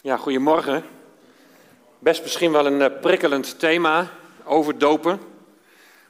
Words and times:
Ja, 0.00 0.16
goedemorgen. 0.16 0.84
Best 1.98 2.22
misschien 2.22 2.52
wel 2.52 2.66
een 2.66 2.82
eh, 2.82 3.00
prikkelend 3.00 3.58
thema, 3.58 4.10
overdopen. 4.44 5.20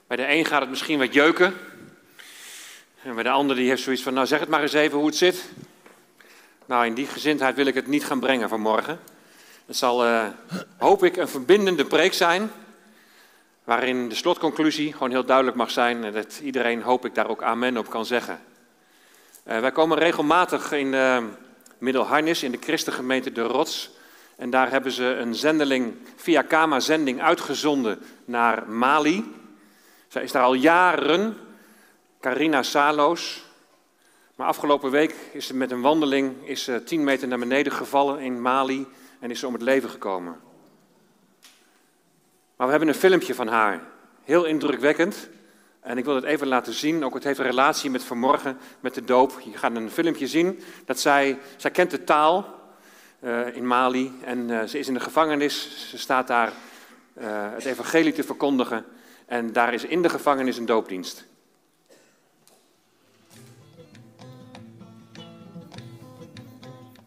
Bij 0.07 0.17
de 0.17 0.29
een 0.29 0.45
gaat 0.45 0.61
het 0.61 0.71
misschien 0.71 0.99
wat 0.99 1.15
jeuken. 1.15 1.55
En 3.03 3.15
bij 3.15 3.23
de 3.23 3.31
ander 3.31 3.57
die 3.57 3.69
heeft 3.69 3.83
zoiets 3.83 4.03
van, 4.03 4.15
nou 4.15 4.27
zeg 4.27 4.41
het 4.41 4.49
maar 4.49 4.63
eens 4.63 4.73
even 4.73 4.99
hoe 4.99 5.07
het 5.07 5.17
zit. 5.17 5.45
Nou, 6.67 6.87
in 6.87 6.95
die 6.95 7.07
gezindheid 7.07 7.57
wil 7.57 7.67
ik 7.67 7.75
het 7.75 7.87
niet 7.87 8.05
gaan 8.05 8.21
brengen 8.21 8.49
vanmorgen. 8.49 9.01
Het 9.67 9.77
zal, 9.77 10.07
uh, 10.07 10.27
hoop 10.79 11.05
ik, 11.05 11.17
een 11.17 11.29
verbindende 11.29 11.85
preek 11.85 12.15
zijn. 12.15 12.51
Waarin 13.65 14.09
de 14.09 14.15
slotconclusie 14.15 14.93
gewoon 14.93 15.11
heel 15.11 15.25
duidelijk 15.25 15.57
mag 15.57 15.71
zijn. 15.71 16.05
En 16.05 16.13
dat 16.13 16.41
iedereen, 16.43 16.83
hoop 16.83 17.05
ik, 17.05 17.15
daar 17.15 17.29
ook 17.29 17.43
amen 17.43 17.77
op 17.77 17.91
kan 17.91 18.07
zeggen. 18.07 18.41
Uh, 19.47 19.61
wij 19.61 19.73
komen 19.73 19.99
regelmatig 19.99 20.73
in 20.73 20.93
uh, 20.93 21.19
Middelharnis, 21.79 22.43
in 22.43 22.51
de 22.51 22.59
christengemeente 22.61 23.33
De 23.33 23.43
Rots. 23.43 23.91
En 24.37 24.51
daar 24.51 24.71
hebben 24.71 24.93
ze 24.93 25.05
een 25.05 25.35
zendeling 25.35 25.95
via 26.17 26.43
Kama-zending 26.43 27.21
uitgezonden 27.21 27.99
naar 28.25 28.69
Mali. 28.69 29.35
Zij 30.09 30.23
is 30.23 30.33
daar 30.33 30.43
al 30.43 30.55
jaren, 30.55 31.37
Carina 32.21 32.63
Saloos. 32.63 33.47
Maar 34.35 34.47
afgelopen 34.47 34.91
week 34.91 35.15
is 35.33 35.47
ze 35.47 35.55
met 35.55 35.71
een 35.71 35.81
wandeling 35.81 36.49
is 36.49 36.65
ze 36.65 36.83
10 36.85 37.05
meter 37.05 37.29
naar 37.29 37.39
beneden 37.39 37.73
gevallen 37.73 38.21
in 38.21 38.41
Mali 38.41 38.87
en 39.21 39.31
is 39.31 39.39
ze 39.39 39.47
om 39.47 39.53
het 39.53 39.63
leven 39.63 39.91
gekomen. 39.91 40.41
Maar 42.57 42.67
we 42.67 42.71
hebben 42.71 42.89
een 42.89 43.01
filmpje 43.01 43.35
van 43.35 43.49
haar, 43.49 43.83
heel 44.25 44.45
indrukwekkend. 44.45 45.29
En 45.89 45.99
ik 45.99 46.05
wil 46.05 46.15
het 46.15 46.25
even 46.25 46.47
laten 46.47 46.73
zien, 46.73 47.05
ook 47.05 47.15
het 47.15 47.25
heeft 47.25 47.39
een 47.39 47.45
relatie 47.45 47.91
met 47.91 48.05
vanmorgen, 48.05 48.59
met 48.81 48.95
de 48.95 49.05
doop. 49.05 49.41
Je 49.41 49.59
gaat 49.59 49.77
een 49.77 49.91
filmpje 49.91 50.27
zien 50.27 50.61
dat 50.85 51.01
zij, 51.01 51.39
zij 51.57 51.71
kent 51.71 51.91
de 51.91 52.05
taal 52.05 52.47
uh, 53.21 53.57
in 53.57 53.67
Mali 53.67 54.13
en 54.25 54.39
uh, 54.49 54.63
ze 54.63 54.79
is 54.79 54.89
in 54.89 54.95
de 54.95 55.01
gevangenis. 55.01 55.87
Ze 55.91 55.99
staat 55.99 56.27
daar 56.27 56.53
uh, 57.19 57.25
het 57.31 57.65
evangelie 57.65 58.13
te 58.13 58.23
verkondigen 58.23 58.85
en 59.27 59.53
daar 59.53 59.75
is 59.75 59.85
in 59.85 60.03
de 60.03 60.09
gevangenis 60.09 60.57
een 60.57 60.67
doopdienst. 60.67 61.25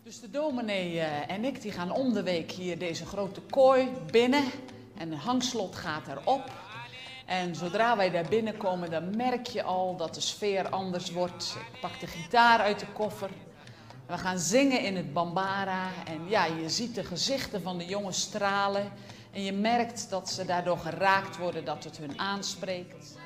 Dus 0.04 0.20
de 0.20 0.30
dominee 0.30 1.00
en 1.28 1.46
ik 1.46 1.62
die 1.62 1.72
gaan 1.72 1.92
om 1.92 2.14
de 2.14 2.24
week 2.24 2.52
hier 2.52 2.78
deze 2.78 3.06
grote 3.06 3.42
kooi 3.42 3.90
binnen 4.12 4.44
en 4.98 5.10
de 5.10 5.16
hangslot 5.16 5.76
gaat 5.76 6.08
erop. 6.08 6.71
En 7.32 7.56
zodra 7.56 7.98
wij 7.98 8.10
daar 8.10 8.26
binnenkomen, 8.30 8.90
dan 8.90 9.16
merk 9.16 9.48
je 9.48 9.64
al 9.64 9.96
dat 9.96 10.16
de 10.16 10.22
sfeer 10.22 10.70
anders 10.70 11.12
wordt. 11.12 11.56
Ik 11.74 11.80
pak 11.80 12.00
de 12.00 12.08
gitaar 12.08 12.60
uit 12.60 12.80
de 12.80 12.86
koffer. 12.94 13.30
We 14.06 14.18
gaan 14.18 14.40
zingen 14.40 14.82
in 14.82 14.96
het 14.96 15.14
Bambara. 15.14 15.88
En 16.06 16.30
ja, 16.30 16.46
je 16.46 16.70
ziet 16.70 16.96
de 16.96 17.04
gezichten 17.04 17.62
van 17.62 17.78
de 17.78 17.86
jongens 17.86 18.22
stralen. 18.22 18.92
En 19.32 19.44
je 19.44 19.54
merkt 19.54 20.10
dat 20.10 20.30
ze 20.30 20.46
daardoor 20.46 20.78
geraakt 20.78 21.38
worden, 21.38 21.66
dat 21.66 21.84
het 21.84 21.98
hun 21.98 22.20
aanspreekt. 22.20 23.18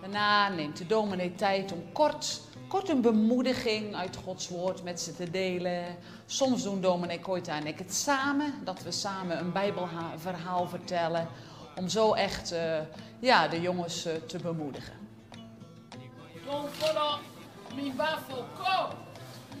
Daarna 0.00 0.48
neemt 0.48 0.76
de 0.76 0.86
dominee 0.86 1.34
tijd 1.34 1.72
om 1.72 1.92
kort 1.92 2.40
kort 2.68 2.88
een 2.88 3.00
bemoediging 3.00 3.96
uit 3.96 4.16
Gods 4.24 4.48
woord 4.48 4.82
met 4.82 5.00
ze 5.00 5.16
te 5.16 5.30
delen. 5.30 5.96
Soms 6.26 6.62
doen 6.62 6.80
dominee 6.80 7.20
Koita 7.20 7.56
en 7.56 7.66
ik 7.66 7.78
het 7.78 7.94
samen, 7.94 8.54
dat 8.64 8.82
we 8.82 8.90
samen 8.90 9.38
een 9.38 9.52
bijbelverhaal 9.52 10.68
vertellen. 10.68 11.28
Om 11.76 11.88
zo 11.88 12.12
echt 12.12 12.52
uh, 12.52 12.78
ja, 13.18 13.48
de 13.48 13.60
jongens 13.60 14.06
uh, 14.06 14.12
te 14.14 14.38
bemoedigen. 14.38 14.94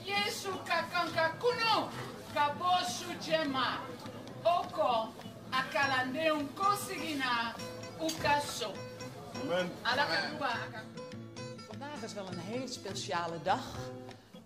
Yesu 0.06 0.50
kakanka 0.64 1.34
kuno 1.42 1.88
kabosu 2.34 3.10
jema 3.20 3.80
oko 4.44 5.08
akalande 5.50 6.30
unkosigina 6.30 7.54
ukaso. 7.98 8.70
Amen. 9.42 9.70
Alakakuba 9.82 10.50
Vandaag 11.96 12.16
is 12.16 12.22
wel 12.22 12.32
een 12.32 12.58
hele 12.58 12.68
speciale 12.68 13.42
dag, 13.42 13.78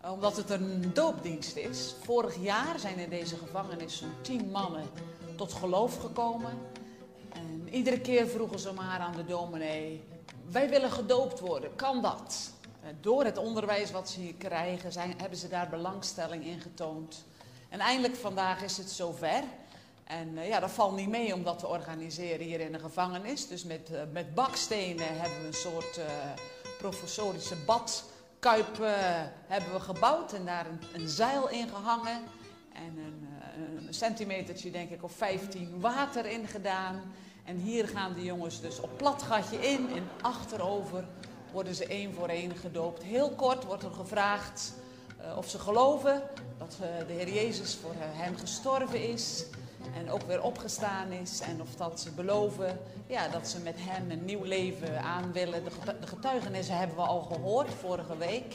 omdat 0.04 0.36
het 0.36 0.50
een 0.50 0.90
doopdienst 0.94 1.56
is. 1.56 1.94
Vorig 2.02 2.36
jaar 2.36 2.78
zijn 2.78 2.98
in 2.98 3.10
deze 3.10 3.36
gevangenis 3.36 3.96
zo'n 3.96 4.12
tien 4.20 4.50
mannen 4.50 4.84
tot 5.36 5.52
geloof 5.52 6.00
gekomen. 6.00 6.58
En 7.32 7.68
iedere 7.70 8.00
keer 8.00 8.26
vroegen 8.26 8.58
ze 8.58 8.72
maar 8.72 8.98
aan 8.98 9.16
de 9.16 9.24
dominee, 9.24 10.04
wij 10.50 10.68
willen 10.68 10.90
gedoopt 10.90 11.40
worden, 11.40 11.74
kan 11.76 12.02
dat? 12.02 12.50
Door 13.00 13.24
het 13.24 13.38
onderwijs 13.38 13.90
wat 13.90 14.10
ze 14.10 14.20
hier 14.20 14.34
krijgen, 14.34 14.92
zijn, 14.92 15.14
hebben 15.16 15.38
ze 15.38 15.48
daar 15.48 15.68
belangstelling 15.68 16.44
in 16.44 16.60
getoond. 16.60 17.24
En 17.68 17.80
eindelijk 17.80 18.16
vandaag 18.16 18.62
is 18.62 18.76
het 18.76 18.90
zover. 18.90 19.42
En 20.04 20.28
uh, 20.36 20.48
ja, 20.48 20.60
dat 20.60 20.70
valt 20.70 20.96
niet 20.96 21.08
mee 21.08 21.34
om 21.34 21.42
dat 21.44 21.58
te 21.58 21.66
organiseren 21.66 22.46
hier 22.46 22.60
in 22.60 22.72
de 22.72 22.78
gevangenis. 22.78 23.48
Dus 23.48 23.64
met, 23.64 23.90
uh, 23.92 24.00
met 24.12 24.34
bakstenen 24.34 25.20
hebben 25.20 25.40
we 25.40 25.46
een 25.46 25.52
soort... 25.52 25.98
Uh, 25.98 26.04
professorische 26.80 27.56
badkuip 27.56 28.78
uh, 28.80 28.88
hebben 29.46 29.72
we 29.72 29.80
gebouwd 29.80 30.32
en 30.32 30.44
daar 30.44 30.66
een, 30.66 30.80
een 30.92 31.08
zeil 31.08 31.48
in 31.48 31.68
gehangen. 31.68 32.22
En 32.72 32.98
een, 32.98 33.28
uh, 33.28 33.86
een 33.86 33.94
centimetertje, 33.94 34.70
denk 34.70 34.90
ik, 34.90 35.02
of 35.02 35.12
15 35.12 35.80
water 35.80 36.26
in 36.26 36.46
gedaan. 36.46 37.12
En 37.44 37.56
hier 37.56 37.88
gaan 37.88 38.14
de 38.14 38.24
jongens 38.24 38.60
dus 38.60 38.80
op 38.80 38.90
plat 38.96 39.22
gatje 39.22 39.56
in 39.56 39.88
en 39.94 40.08
achterover 40.20 41.04
worden 41.52 41.74
ze 41.74 41.86
één 41.86 42.14
voor 42.14 42.28
één 42.28 42.56
gedoopt. 42.56 43.02
Heel 43.02 43.30
kort 43.30 43.64
wordt 43.64 43.82
er 43.82 43.92
gevraagd 43.92 44.74
uh, 45.20 45.36
of 45.36 45.48
ze 45.48 45.58
geloven 45.58 46.22
dat 46.58 46.76
de 47.06 47.12
Heer 47.12 47.32
Jezus 47.32 47.74
voor 47.74 47.94
hen 47.96 48.38
gestorven 48.38 49.08
is 49.08 49.44
en 49.94 50.10
ook 50.10 50.22
weer 50.22 50.42
opgestaan 50.42 51.10
is. 51.10 51.40
En 51.40 51.60
of 51.60 51.74
dat 51.74 52.00
ze 52.00 52.12
beloven 52.12 52.80
ja, 53.06 53.28
dat 53.28 53.48
ze 53.48 53.60
met 53.60 53.76
hem 53.78 54.10
een 54.10 54.24
nieuw 54.24 54.44
leven 54.44 55.02
aan 55.02 55.32
willen. 55.32 55.64
De 56.00 56.06
getuigenissen 56.06 56.76
hebben 56.76 56.96
we 56.96 57.02
al 57.02 57.22
gehoord 57.22 57.74
vorige 57.80 58.16
week. 58.16 58.54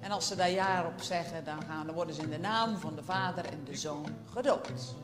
En 0.00 0.10
als 0.10 0.28
ze 0.28 0.36
daar 0.36 0.50
ja 0.50 0.92
op 0.96 1.02
zeggen, 1.02 1.44
dan, 1.44 1.62
gaan, 1.68 1.86
dan 1.86 1.94
worden 1.94 2.14
ze 2.14 2.22
in 2.22 2.30
de 2.30 2.38
naam 2.38 2.76
van 2.76 2.94
de 2.94 3.02
Vader 3.02 3.44
en 3.44 3.64
de 3.64 3.76
Zoon 3.76 4.06
gedoopt. 4.32 4.94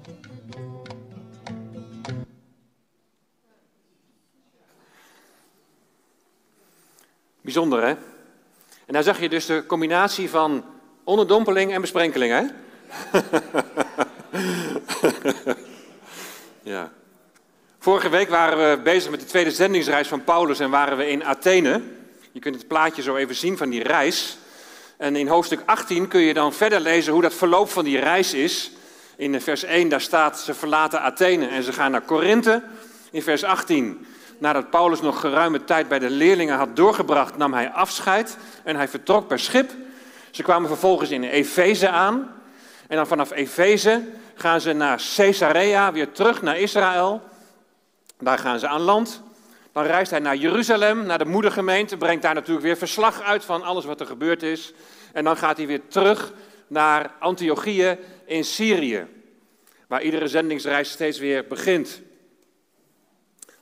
Bijzonder, 7.40 7.82
hè? 7.82 7.94
En 8.86 8.92
daar 8.92 9.02
zag 9.02 9.20
je 9.20 9.28
dus 9.28 9.46
de 9.46 9.64
combinatie 9.66 10.30
van 10.30 10.64
onderdompeling 11.04 11.72
en 11.72 11.80
besprenkeling, 11.80 12.32
hè? 12.32 12.40
ja. 12.40 13.22
Vorige 17.78 18.08
week 18.08 18.28
waren 18.28 18.70
we 18.70 18.82
bezig 18.82 19.10
met 19.10 19.20
de 19.20 19.26
tweede 19.26 19.50
zendingsreis 19.50 20.08
van 20.08 20.24
Paulus 20.24 20.60
en 20.60 20.70
waren 20.70 20.96
we 20.96 21.08
in 21.08 21.24
Athene. 21.24 21.82
Je 22.32 22.40
kunt 22.40 22.54
het 22.54 22.68
plaatje 22.68 23.02
zo 23.02 23.16
even 23.16 23.34
zien 23.34 23.56
van 23.56 23.68
die 23.70 23.82
reis. 23.82 24.38
En 24.96 25.16
in 25.16 25.28
hoofdstuk 25.28 25.62
18 25.64 26.08
kun 26.08 26.20
je 26.20 26.34
dan 26.34 26.52
verder 26.52 26.80
lezen 26.80 27.12
hoe 27.12 27.22
dat 27.22 27.34
verloop 27.34 27.70
van 27.70 27.84
die 27.84 27.98
reis 27.98 28.34
is. 28.34 28.70
In 29.16 29.40
vers 29.40 29.62
1 29.62 29.88
daar 29.88 30.00
staat 30.00 30.40
ze 30.40 30.54
verlaten 30.54 31.00
Athene 31.00 31.46
en 31.46 31.62
ze 31.62 31.72
gaan 31.72 31.90
naar 31.90 32.00
Korinthe. 32.00 32.62
In 33.10 33.22
vers 33.22 33.44
18, 33.44 34.06
nadat 34.38 34.70
Paulus 34.70 35.00
nog 35.00 35.20
geruime 35.20 35.64
tijd 35.64 35.88
bij 35.88 35.98
de 35.98 36.10
leerlingen 36.10 36.56
had 36.56 36.76
doorgebracht, 36.76 37.36
nam 37.36 37.54
hij 37.54 37.70
afscheid 37.70 38.36
en 38.64 38.76
hij 38.76 38.88
vertrok 38.88 39.26
per 39.26 39.38
schip. 39.38 39.70
Ze 40.30 40.42
kwamen 40.42 40.68
vervolgens 40.68 41.10
in 41.10 41.24
Efeze 41.24 41.88
aan. 41.88 42.30
En 42.88 42.96
dan 42.96 43.06
vanaf 43.06 43.30
Efeze 43.30 44.02
gaan 44.34 44.60
ze 44.60 44.72
naar 44.72 45.02
Caesarea, 45.16 45.92
weer 45.92 46.12
terug 46.12 46.42
naar 46.42 46.58
Israël. 46.58 47.22
Daar 48.18 48.38
gaan 48.38 48.58
ze 48.58 48.68
aan 48.68 48.80
land. 48.80 49.22
Dan 49.72 49.84
reist 49.84 50.10
hij 50.10 50.20
naar 50.20 50.36
Jeruzalem, 50.36 51.06
naar 51.06 51.18
de 51.18 51.24
moedergemeente, 51.24 51.96
brengt 51.96 52.22
daar 52.22 52.34
natuurlijk 52.34 52.66
weer 52.66 52.76
verslag 52.76 53.22
uit 53.22 53.44
van 53.44 53.62
alles 53.62 53.84
wat 53.84 54.00
er 54.00 54.06
gebeurd 54.06 54.42
is. 54.42 54.72
En 55.12 55.24
dan 55.24 55.36
gaat 55.36 55.56
hij 55.56 55.66
weer 55.66 55.80
terug 55.88 56.32
naar 56.66 57.10
Antiochië 57.18 57.98
in 58.24 58.44
Syrië, 58.44 59.06
waar 59.86 60.02
iedere 60.02 60.28
zendingsreis 60.28 60.90
steeds 60.90 61.18
weer 61.18 61.46
begint. 61.46 62.00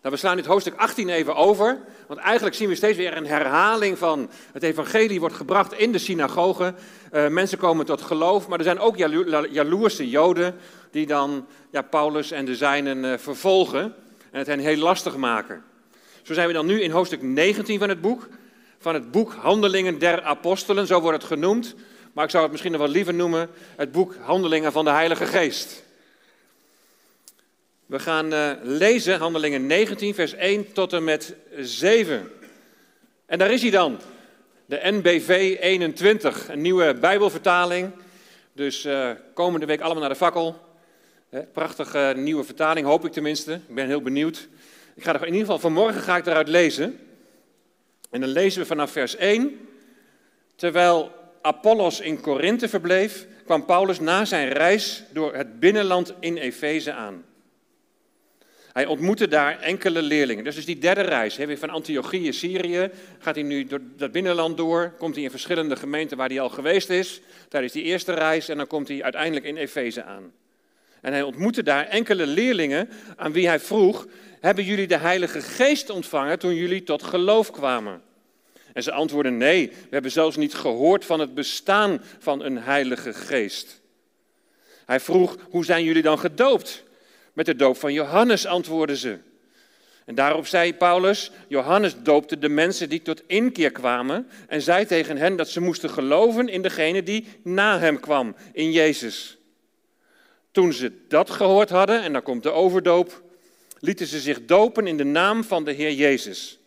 Nou, 0.02 0.14
we 0.14 0.20
slaan 0.20 0.36
dit 0.36 0.46
hoofdstuk 0.46 0.74
18 0.76 1.08
even 1.08 1.36
over, 1.36 1.78
want 2.06 2.20
eigenlijk 2.20 2.56
zien 2.56 2.68
we 2.68 2.74
steeds 2.74 2.96
weer 2.96 3.16
een 3.16 3.26
herhaling 3.26 3.98
van 3.98 4.30
het 4.52 4.62
evangelie 4.62 5.20
wordt 5.20 5.34
gebracht 5.34 5.72
in 5.72 5.92
de 5.92 5.98
synagoge. 5.98 6.74
Uh, 7.12 7.28
mensen 7.28 7.58
komen 7.58 7.86
tot 7.86 8.02
geloof, 8.02 8.48
maar 8.48 8.58
er 8.58 8.64
zijn 8.64 8.78
ook 8.78 8.96
jalo 8.96 9.46
jaloerse 9.50 10.08
joden 10.08 10.54
die 10.90 11.06
dan 11.06 11.46
ja, 11.70 11.82
Paulus 11.82 12.30
en 12.30 12.44
de 12.44 12.56
zijnen 12.56 13.04
uh, 13.04 13.18
vervolgen 13.18 13.94
en 14.30 14.38
het 14.38 14.46
hen 14.46 14.58
heel 14.58 14.76
lastig 14.76 15.16
maken. 15.16 15.62
Zo 16.22 16.34
zijn 16.34 16.46
we 16.46 16.52
dan 16.52 16.66
nu 16.66 16.82
in 16.82 16.90
hoofdstuk 16.90 17.22
19 17.22 17.78
van 17.78 17.88
het 17.88 18.00
boek, 18.00 18.28
van 18.78 18.94
het 18.94 19.10
boek 19.10 19.32
Handelingen 19.32 19.98
der 19.98 20.22
Apostelen, 20.22 20.86
zo 20.86 21.00
wordt 21.00 21.22
het 21.22 21.26
genoemd. 21.26 21.74
Maar 22.12 22.24
ik 22.24 22.30
zou 22.30 22.42
het 22.42 22.52
misschien 22.52 22.72
nog 22.72 22.80
wel 22.80 22.90
liever 22.90 23.14
noemen 23.14 23.50
het 23.76 23.92
boek 23.92 24.14
Handelingen 24.20 24.72
van 24.72 24.84
de 24.84 24.90
Heilige 24.90 25.26
Geest. 25.26 25.88
We 27.90 27.98
gaan 27.98 28.32
uh, 28.32 28.50
lezen 28.62 29.18
Handelingen 29.18 29.66
19, 29.66 30.14
vers 30.14 30.34
1 30.34 30.72
tot 30.72 30.92
en 30.92 31.04
met 31.04 31.34
7. 31.56 32.30
En 33.26 33.38
daar 33.38 33.50
is 33.50 33.62
hij 33.62 33.70
dan, 33.70 34.00
de 34.66 34.80
NBV 34.82 35.56
21, 35.60 36.48
een 36.48 36.60
nieuwe 36.60 36.94
Bijbelvertaling. 36.94 37.90
Dus 38.52 38.84
uh, 38.84 39.10
komende 39.34 39.66
week 39.66 39.80
allemaal 39.80 40.00
naar 40.00 40.08
de 40.08 40.16
fakkel. 40.16 40.60
Prachtige 41.52 42.12
nieuwe 42.16 42.44
vertaling, 42.44 42.86
hoop 42.86 43.04
ik 43.04 43.12
tenminste. 43.12 43.52
Ik 43.52 43.74
ben 43.74 43.86
heel 43.86 44.02
benieuwd. 44.02 44.48
Ik 44.94 45.02
ga 45.02 45.14
er 45.14 45.20
in 45.20 45.26
ieder 45.26 45.40
geval 45.40 45.58
vanmorgen 45.58 46.00
ga 46.00 46.16
ik 46.16 46.26
eruit 46.26 46.48
lezen. 46.48 46.98
En 48.10 48.20
dan 48.20 48.30
lezen 48.30 48.60
we 48.60 48.66
vanaf 48.66 48.90
vers 48.90 49.16
1. 49.16 49.68
Terwijl 50.56 51.12
Apollos 51.42 52.00
in 52.00 52.20
Korinthe 52.20 52.68
verbleef, 52.68 53.26
kwam 53.44 53.64
Paulus 53.64 54.00
na 54.00 54.24
zijn 54.24 54.48
reis 54.48 55.02
door 55.12 55.34
het 55.34 55.60
binnenland 55.60 56.14
in 56.20 56.36
Efeze 56.36 56.92
aan. 56.92 57.28
Hij 58.72 58.86
ontmoette 58.86 59.28
daar 59.28 59.60
enkele 59.60 60.02
leerlingen. 60.02 60.44
Dus 60.44 60.56
is 60.56 60.64
die 60.64 60.78
derde 60.78 61.00
reis. 61.00 61.36
Weer 61.36 61.58
van 61.58 61.70
Antiochië, 61.70 62.32
Syrië, 62.32 62.90
gaat 63.18 63.34
hij 63.34 63.44
nu 63.44 63.64
door 63.64 63.80
dat 63.96 64.12
binnenland 64.12 64.56
door. 64.56 64.94
Komt 64.98 65.14
hij 65.14 65.24
in 65.24 65.30
verschillende 65.30 65.76
gemeenten 65.76 66.16
waar 66.16 66.28
hij 66.28 66.40
al 66.40 66.48
geweest 66.48 66.90
is. 66.90 67.20
Tijdens 67.48 67.72
die 67.72 67.82
eerste 67.82 68.12
reis. 68.12 68.48
En 68.48 68.56
dan 68.56 68.66
komt 68.66 68.88
hij 68.88 69.02
uiteindelijk 69.02 69.46
in 69.46 69.56
Efeze 69.56 70.04
aan. 70.04 70.32
En 71.00 71.12
hij 71.12 71.22
ontmoette 71.22 71.62
daar 71.62 71.86
enkele 71.86 72.26
leerlingen 72.26 72.88
aan 73.16 73.32
wie 73.32 73.46
hij 73.46 73.60
vroeg: 73.60 74.06
Hebben 74.40 74.64
jullie 74.64 74.86
de 74.86 74.96
Heilige 74.96 75.40
Geest 75.40 75.90
ontvangen 75.90 76.38
toen 76.38 76.54
jullie 76.54 76.82
tot 76.82 77.02
geloof 77.02 77.50
kwamen? 77.50 78.02
En 78.72 78.82
ze 78.82 78.92
antwoordden: 78.92 79.36
Nee, 79.36 79.68
we 79.68 79.88
hebben 79.90 80.10
zelfs 80.10 80.36
niet 80.36 80.54
gehoord 80.54 81.04
van 81.04 81.20
het 81.20 81.34
bestaan 81.34 82.02
van 82.18 82.42
een 82.42 82.58
Heilige 82.58 83.12
Geest. 83.12 83.80
Hij 84.86 85.00
vroeg: 85.00 85.36
Hoe 85.50 85.64
zijn 85.64 85.84
jullie 85.84 86.02
dan 86.02 86.18
gedoopt? 86.18 86.84
Met 87.32 87.46
de 87.46 87.56
doop 87.56 87.76
van 87.76 87.92
Johannes 87.92 88.46
antwoordden 88.46 88.96
ze. 88.96 89.18
En 90.04 90.14
daarop 90.14 90.46
zei 90.46 90.74
Paulus: 90.74 91.30
Johannes 91.48 91.94
doopte 92.02 92.38
de 92.38 92.48
mensen 92.48 92.88
die 92.88 93.02
tot 93.02 93.22
inkeer 93.26 93.70
kwamen 93.70 94.28
en 94.48 94.62
zei 94.62 94.86
tegen 94.86 95.16
hen 95.16 95.36
dat 95.36 95.48
ze 95.48 95.60
moesten 95.60 95.90
geloven 95.90 96.48
in 96.48 96.62
degene 96.62 97.02
die 97.02 97.26
na 97.42 97.78
hem 97.78 98.00
kwam, 98.00 98.34
in 98.52 98.72
Jezus. 98.72 99.38
Toen 100.50 100.72
ze 100.72 100.92
dat 101.08 101.30
gehoord 101.30 101.70
hadden, 101.70 102.02
en 102.02 102.12
dan 102.12 102.22
komt 102.22 102.42
de 102.42 102.50
overdoop, 102.50 103.22
lieten 103.78 104.06
ze 104.06 104.20
zich 104.20 104.44
dopen 104.44 104.86
in 104.86 104.96
de 104.96 105.04
naam 105.04 105.44
van 105.44 105.64
de 105.64 105.72
Heer 105.72 105.92
Jezus. 105.92 106.58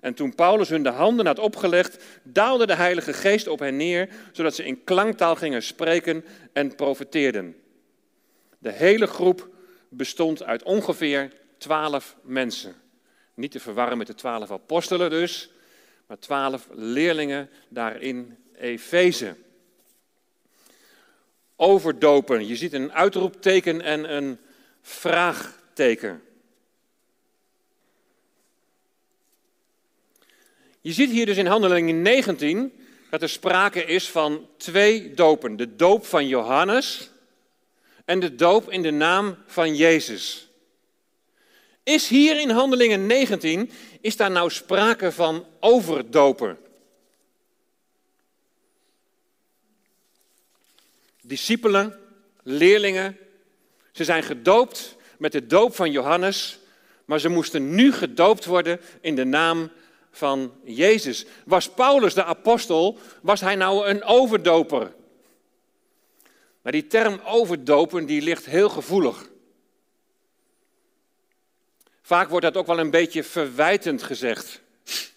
En 0.00 0.14
toen 0.14 0.34
Paulus 0.34 0.68
hun 0.68 0.82
de 0.82 0.88
handen 0.88 1.26
had 1.26 1.38
opgelegd, 1.38 2.04
daalde 2.22 2.66
de 2.66 2.74
Heilige 2.74 3.12
Geest 3.12 3.48
op 3.48 3.58
hen 3.58 3.76
neer, 3.76 4.08
zodat 4.32 4.54
ze 4.54 4.64
in 4.64 4.84
klanktaal 4.84 5.36
gingen 5.36 5.62
spreken 5.62 6.24
en 6.52 6.74
profeteerden. 6.74 7.56
De 8.58 8.72
hele 8.72 9.06
groep 9.06 9.48
bestond 9.90 10.42
uit 10.42 10.62
ongeveer 10.62 11.32
twaalf 11.58 12.16
mensen. 12.22 12.74
Niet 13.34 13.50
te 13.50 13.60
verwarren 13.60 13.98
met 13.98 14.06
de 14.06 14.14
twaalf 14.14 14.50
apostelen 14.50 15.10
dus, 15.10 15.50
maar 16.06 16.18
twaalf 16.18 16.68
leerlingen 16.72 17.50
daar 17.68 18.00
in 18.02 18.36
Efeze. 18.54 19.36
Overdopen. 21.56 22.46
Je 22.46 22.56
ziet 22.56 22.72
een 22.72 22.92
uitroepteken 22.92 23.80
en 23.80 24.16
een 24.16 24.38
vraagteken. 24.82 26.22
Je 30.80 30.92
ziet 30.92 31.10
hier 31.10 31.26
dus 31.26 31.36
in 31.36 31.46
Handelingen 31.46 32.02
19 32.02 32.72
dat 33.10 33.22
er 33.22 33.28
sprake 33.28 33.84
is 33.84 34.10
van 34.10 34.48
twee 34.56 35.14
dopen. 35.14 35.56
De 35.56 35.76
doop 35.76 36.06
van 36.06 36.26
Johannes 36.26 37.10
en 38.10 38.20
de 38.20 38.34
doop 38.34 38.70
in 38.70 38.82
de 38.82 38.90
naam 38.90 39.36
van 39.46 39.76
Jezus. 39.76 40.48
Is 41.82 42.08
hier 42.08 42.40
in 42.40 42.50
Handelingen 42.50 43.06
19, 43.06 43.70
is 44.00 44.16
daar 44.16 44.30
nou 44.30 44.50
sprake 44.50 45.12
van 45.12 45.46
overdopen? 45.60 46.58
Discipelen, 51.22 51.98
leerlingen, 52.42 53.16
ze 53.92 54.04
zijn 54.04 54.22
gedoopt 54.22 54.96
met 55.18 55.32
de 55.32 55.46
doop 55.46 55.74
van 55.74 55.90
Johannes, 55.90 56.58
maar 57.04 57.18
ze 57.18 57.28
moesten 57.28 57.74
nu 57.74 57.92
gedoopt 57.92 58.44
worden 58.44 58.80
in 59.00 59.14
de 59.14 59.24
naam 59.24 59.70
van 60.10 60.52
Jezus. 60.64 61.26
Was 61.44 61.70
Paulus 61.70 62.14
de 62.14 62.24
apostel, 62.24 62.98
was 63.22 63.40
hij 63.40 63.54
nou 63.54 63.86
een 63.86 64.04
overdoper? 64.04 64.92
Maar 66.62 66.72
die 66.72 66.86
term 66.86 67.20
overdopen, 67.24 68.06
die 68.06 68.22
ligt 68.22 68.46
heel 68.46 68.68
gevoelig. 68.68 69.28
Vaak 72.02 72.28
wordt 72.28 72.44
dat 72.44 72.56
ook 72.56 72.66
wel 72.66 72.78
een 72.78 72.90
beetje 72.90 73.24
verwijtend 73.24 74.02
gezegd. 74.02 74.60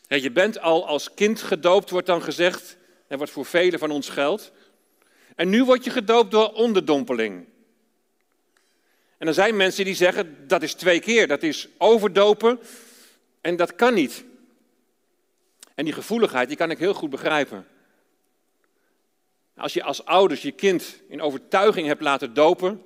Je 0.07 0.31
bent 0.31 0.59
al 0.59 0.87
als 0.87 1.13
kind 1.13 1.41
gedoopt, 1.41 1.89
wordt 1.89 2.07
dan 2.07 2.21
gezegd. 2.21 2.77
En 3.07 3.17
wat 3.17 3.29
voor 3.29 3.45
velen 3.45 3.79
van 3.79 3.91
ons 3.91 4.09
geldt. 4.09 4.51
En 5.35 5.49
nu 5.49 5.63
word 5.63 5.83
je 5.83 5.89
gedoopt 5.89 6.31
door 6.31 6.53
onderdompeling. 6.53 7.45
En 9.17 9.27
er 9.27 9.33
zijn 9.33 9.55
mensen 9.55 9.85
die 9.85 9.95
zeggen, 9.95 10.47
dat 10.47 10.63
is 10.63 10.73
twee 10.73 10.99
keer, 10.99 11.27
dat 11.27 11.43
is 11.43 11.67
overdopen. 11.77 12.59
En 13.41 13.55
dat 13.55 13.75
kan 13.75 13.93
niet. 13.93 14.23
En 15.75 15.85
die 15.85 15.93
gevoeligheid, 15.93 16.47
die 16.47 16.57
kan 16.57 16.71
ik 16.71 16.77
heel 16.77 16.93
goed 16.93 17.09
begrijpen. 17.09 17.67
Als 19.57 19.73
je 19.73 19.83
als 19.83 20.05
ouders 20.05 20.41
je 20.41 20.51
kind 20.51 21.01
in 21.07 21.21
overtuiging 21.21 21.87
hebt 21.87 22.01
laten 22.01 22.33
dopen 22.33 22.83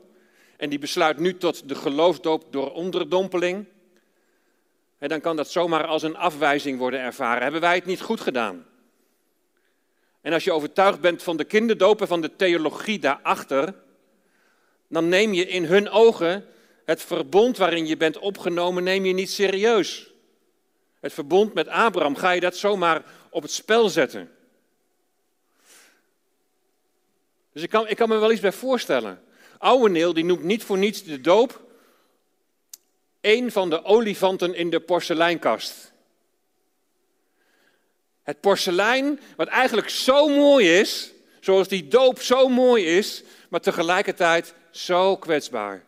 en 0.57 0.69
die 0.69 0.79
besluit 0.79 1.17
nu 1.17 1.37
tot 1.37 1.69
de 1.69 1.75
geloofsdoop 1.75 2.45
door 2.51 2.71
onderdompeling, 2.71 3.65
dan 4.99 5.21
kan 5.21 5.35
dat 5.35 5.51
zomaar 5.51 5.85
als 5.85 6.03
een 6.03 6.17
afwijzing 6.17 6.77
worden 6.77 6.99
ervaren. 6.99 7.43
Hebben 7.43 7.61
wij 7.61 7.75
het 7.75 7.85
niet 7.85 8.01
goed 8.01 8.21
gedaan? 8.21 8.65
En 10.21 10.33
als 10.33 10.43
je 10.43 10.51
overtuigd 10.51 11.01
bent 11.01 11.23
van 11.23 11.37
de 11.37 11.43
kinderdoop 11.43 12.01
en 12.01 12.07
van 12.07 12.21
de 12.21 12.35
theologie 12.35 12.99
daarachter, 12.99 13.73
dan 14.87 15.09
neem 15.09 15.33
je 15.33 15.47
in 15.47 15.65
hun 15.65 15.89
ogen 15.89 16.45
het 16.85 17.01
verbond 17.01 17.57
waarin 17.57 17.87
je 17.87 17.97
bent 17.97 18.17
opgenomen, 18.17 19.01
niet 19.01 19.31
serieus. 19.31 20.11
Het 20.99 21.13
verbond 21.13 21.53
met 21.53 21.67
Abraham, 21.67 22.15
ga 22.15 22.31
je 22.31 22.39
dat 22.39 22.57
zomaar 22.57 23.03
op 23.29 23.41
het 23.41 23.51
spel 23.51 23.89
zetten? 23.89 24.36
Dus 27.57 27.65
ik 27.65 27.71
kan, 27.71 27.87
ik 27.87 27.95
kan 27.95 28.09
me 28.09 28.17
wel 28.17 28.31
iets 28.31 28.41
bij 28.41 28.51
voorstellen. 28.51 29.23
Ouweneel 29.57 30.13
die 30.13 30.25
noemt 30.25 30.43
niet 30.43 30.63
voor 30.63 30.77
niets 30.77 31.03
de 31.03 31.21
doop 31.21 31.65
een 33.21 33.51
van 33.51 33.69
de 33.69 33.83
olifanten 33.83 34.53
in 34.53 34.69
de 34.69 34.79
porseleinkast. 34.79 35.91
Het 38.23 38.41
porselein, 38.41 39.19
wat 39.35 39.47
eigenlijk 39.47 39.89
zo 39.89 40.27
mooi 40.27 40.79
is, 40.79 41.11
zoals 41.39 41.67
die 41.67 41.87
doop 41.87 42.21
zo 42.21 42.47
mooi 42.47 42.85
is, 42.85 43.23
maar 43.49 43.61
tegelijkertijd 43.61 44.53
zo 44.71 45.17
kwetsbaar. 45.17 45.85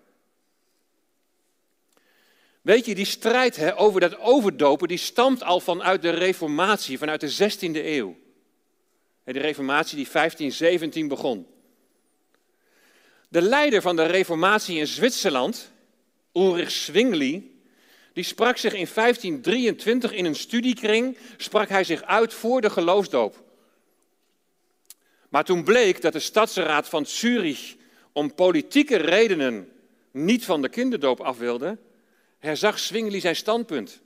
Weet 2.61 2.85
je, 2.85 2.95
die 2.95 3.05
strijd 3.05 3.55
hè, 3.55 3.79
over 3.79 3.99
dat 3.99 4.17
overdopen, 4.17 4.87
die 4.87 4.97
stamt 4.97 5.43
al 5.43 5.59
vanuit 5.59 6.01
de 6.01 6.09
Reformatie, 6.09 6.97
vanuit 6.97 7.21
de 7.21 7.51
16e 7.51 7.85
eeuw. 7.85 8.17
De 9.23 9.39
Reformatie 9.39 9.95
die 9.95 10.07
1517 10.11 11.07
begon. 11.07 11.57
De 13.29 13.41
leider 13.41 13.81
van 13.81 13.95
de 13.95 14.05
Reformatie 14.05 14.77
in 14.77 14.87
Zwitserland, 14.87 15.71
Ulrich 16.33 16.71
Zwingli, 16.71 17.61
die 18.13 18.23
sprak 18.23 18.57
zich 18.57 18.73
in 18.73 18.87
1523 18.93 20.11
in 20.11 20.25
een 20.25 20.35
studiekring, 20.35 21.17
sprak 21.37 21.69
hij 21.69 21.83
zich 21.83 22.03
uit 22.03 22.33
voor 22.33 22.61
de 22.61 22.69
geloofsdoop. 22.69 23.43
Maar 25.29 25.43
toen 25.43 25.63
bleek 25.63 26.01
dat 26.01 26.13
de 26.13 26.19
stadsraad 26.19 26.89
van 26.89 27.05
Zurich 27.05 27.75
om 28.11 28.33
politieke 28.35 28.95
redenen 28.95 29.71
niet 30.11 30.45
van 30.45 30.61
de 30.61 30.69
kinderdoop 30.69 31.19
af 31.19 31.37
wilde, 31.37 31.77
herzag 32.39 32.79
Zwingli 32.79 33.19
zijn 33.19 33.35
standpunt. 33.35 34.01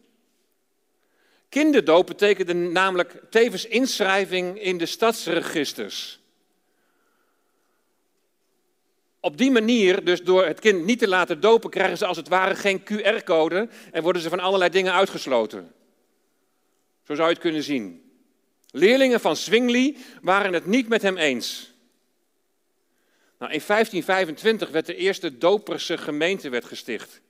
Kinderdoop 1.50 2.08
betekende 2.08 2.54
namelijk 2.54 3.22
tevens 3.30 3.66
inschrijving 3.66 4.62
in 4.62 4.78
de 4.78 4.86
stadsregisters. 4.86 6.23
Op 9.26 9.38
die 9.38 9.52
manier, 9.52 10.04
dus 10.04 10.22
door 10.22 10.46
het 10.46 10.60
kind 10.60 10.86
niet 10.86 11.00
te 11.00 11.08
laten 11.08 11.40
dopen, 11.40 11.70
krijgen 11.70 11.98
ze 11.98 12.06
als 12.06 12.18
het 12.18 12.28
ware 12.28 12.56
geen 12.56 12.84
QR-code 12.84 13.70
en 13.92 14.04
worden 14.04 14.22
ze 14.22 14.30
van 14.30 14.40
allerlei 14.40 14.72
dingen 14.72 14.94
uitgesloten. 14.94 15.72
Zo 17.04 17.16
zou 17.16 17.28
je 17.28 17.34
het 17.34 17.44
kunnen 17.44 17.64
zien. 17.64 18.12
Leerlingen 18.72 19.20
van 19.20 19.36
Zwingli 19.36 19.98
waren 20.22 20.54
het 20.54 20.66
niet 20.66 20.88
met 20.88 21.02
hem 21.02 21.18
eens. 21.18 21.74
Nou, 23.40 23.52
in 23.52 23.62
1525 23.68 24.70
werd 24.70 24.86
de 24.86 24.96
eerste 24.96 25.38
Doperse 25.38 25.98
gemeente 25.98 26.50
werd 26.50 26.66
gesticht. 26.66 27.22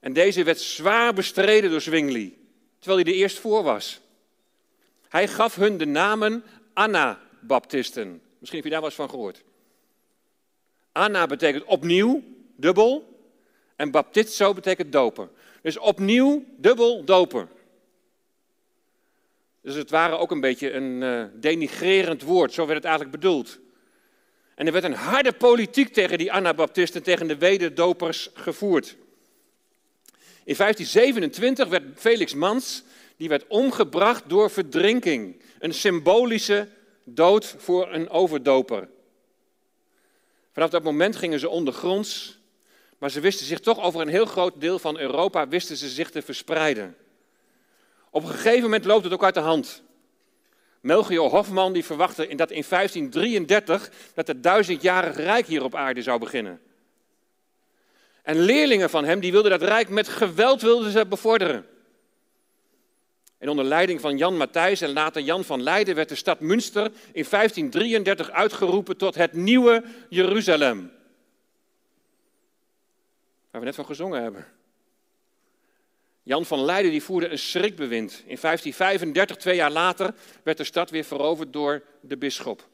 En 0.00 0.12
deze 0.12 0.44
werd 0.44 0.60
zwaar 0.60 1.14
bestreden 1.14 1.70
door 1.70 1.80
Zwingli, 1.80 2.46
terwijl 2.78 3.04
hij 3.04 3.12
er 3.12 3.18
eerst 3.18 3.38
voor 3.38 3.62
was. 3.62 4.00
Hij 5.08 5.28
gaf 5.28 5.54
hun 5.54 5.78
de 5.78 5.86
namen 5.86 6.44
Anabaptisten. 6.72 8.22
Misschien 8.38 8.60
heb 8.60 8.64
je 8.64 8.70
daar 8.70 8.80
wel 8.80 8.88
eens 8.88 8.98
van 8.98 9.10
gehoord. 9.10 9.42
Anna 10.92 11.26
betekent 11.26 11.64
opnieuw, 11.64 12.22
dubbel. 12.56 13.10
En 13.76 13.90
baptizo 13.90 14.54
betekent 14.54 14.92
dopen. 14.92 15.30
Dus 15.62 15.78
opnieuw, 15.78 16.44
dubbel, 16.56 17.04
dopen. 17.04 17.48
Dus 19.60 19.74
het 19.74 19.90
waren 19.90 20.18
ook 20.18 20.30
een 20.30 20.40
beetje 20.40 20.72
een 20.72 21.02
uh, 21.02 21.24
denigrerend 21.34 22.22
woord, 22.22 22.52
zo 22.52 22.66
werd 22.66 22.76
het 22.76 22.84
eigenlijk 22.86 23.20
bedoeld. 23.20 23.58
En 24.54 24.66
er 24.66 24.72
werd 24.72 24.84
een 24.84 24.92
harde 24.92 25.32
politiek 25.32 25.92
tegen 25.92 26.18
die 26.18 26.32
Anabaptisten, 26.32 27.02
tegen 27.02 27.28
de 27.28 27.36
wederdopers 27.36 28.30
gevoerd. 28.34 28.96
In 30.44 30.54
1527 30.56 31.68
werd 31.68 31.82
Felix 31.94 32.34
Mans, 32.34 32.82
die 33.16 33.28
werd 33.28 33.46
omgebracht 33.46 34.28
door 34.28 34.50
verdrinking. 34.50 35.42
Een 35.58 35.74
symbolische 35.74 36.68
dood 37.04 37.54
voor 37.58 37.92
een 37.92 38.10
overdoper. 38.10 38.88
Vanaf 40.52 40.70
dat 40.70 40.82
moment 40.82 41.16
gingen 41.16 41.40
ze 41.40 41.48
ondergronds, 41.48 42.38
maar 42.98 43.10
ze 43.10 43.20
wisten 43.20 43.46
zich 43.46 43.60
toch 43.60 43.80
over 43.80 44.00
een 44.00 44.08
heel 44.08 44.26
groot 44.26 44.60
deel 44.60 44.78
van 44.78 44.98
Europa 44.98 45.48
wisten 45.48 45.76
ze 45.76 45.88
zich 45.88 46.10
te 46.10 46.22
verspreiden. 46.22 46.96
Op 48.10 48.22
een 48.22 48.30
gegeven 48.30 48.62
moment 48.62 48.84
loopt 48.84 49.04
het 49.04 49.12
ook 49.12 49.24
uit 49.24 49.34
de 49.34 49.40
hand. 49.40 49.82
Melchior 50.80 51.30
Hofman 51.30 51.72
die 51.72 51.84
verwachtte 51.84 52.34
dat 52.34 52.50
in 52.50 52.64
1533 52.68 53.90
dat 54.14 54.26
het 54.26 54.42
duizendjarig 54.42 55.16
rijk 55.16 55.46
hier 55.46 55.64
op 55.64 55.74
aarde 55.74 56.02
zou 56.02 56.18
beginnen. 56.18 56.60
En 58.22 58.38
leerlingen 58.38 58.90
van 58.90 59.04
hem 59.04 59.20
die 59.20 59.32
wilden 59.32 59.50
dat 59.50 59.62
rijk 59.62 59.88
met 59.88 60.08
geweld 60.08 60.62
wilden 60.62 60.90
ze 60.90 61.06
bevorderen. 61.06 61.66
En 63.42 63.48
onder 63.48 63.64
leiding 63.64 64.00
van 64.00 64.16
Jan 64.16 64.36
Matthijs 64.36 64.80
en 64.80 64.92
later 64.92 65.22
Jan 65.22 65.44
van 65.44 65.62
Leiden 65.62 65.94
werd 65.94 66.08
de 66.08 66.14
stad 66.14 66.40
Münster 66.40 66.84
in 67.12 67.26
1533 67.30 68.30
uitgeroepen 68.30 68.96
tot 68.96 69.14
het 69.14 69.32
nieuwe 69.32 69.84
Jeruzalem. 70.08 70.92
Waar 73.50 73.60
we 73.60 73.66
net 73.66 73.74
van 73.74 73.84
gezongen 73.84 74.22
hebben. 74.22 74.46
Jan 76.22 76.44
van 76.44 76.64
Leiden 76.64 76.90
die 76.90 77.02
voerde 77.02 77.28
een 77.28 77.38
schrikbewind. 77.38 78.12
In 78.12 78.38
1535, 78.40 79.36
twee 79.36 79.56
jaar 79.56 79.70
later, 79.70 80.14
werd 80.42 80.58
de 80.58 80.64
stad 80.64 80.90
weer 80.90 81.04
veroverd 81.04 81.52
door 81.52 81.82
de 82.00 82.16
bisschop. 82.16 82.68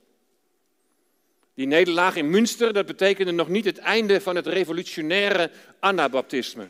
Die 1.55 1.67
nederlaag 1.67 2.17
in 2.17 2.31
Münster, 2.31 2.73
dat 2.73 2.87
betekende 2.87 3.33
nog 3.33 3.49
niet 3.49 3.65
het 3.65 3.79
einde 3.79 4.21
van 4.21 4.37
het 4.37 4.47
revolutionaire 4.47 5.51
Anabaptisme. 5.81 6.69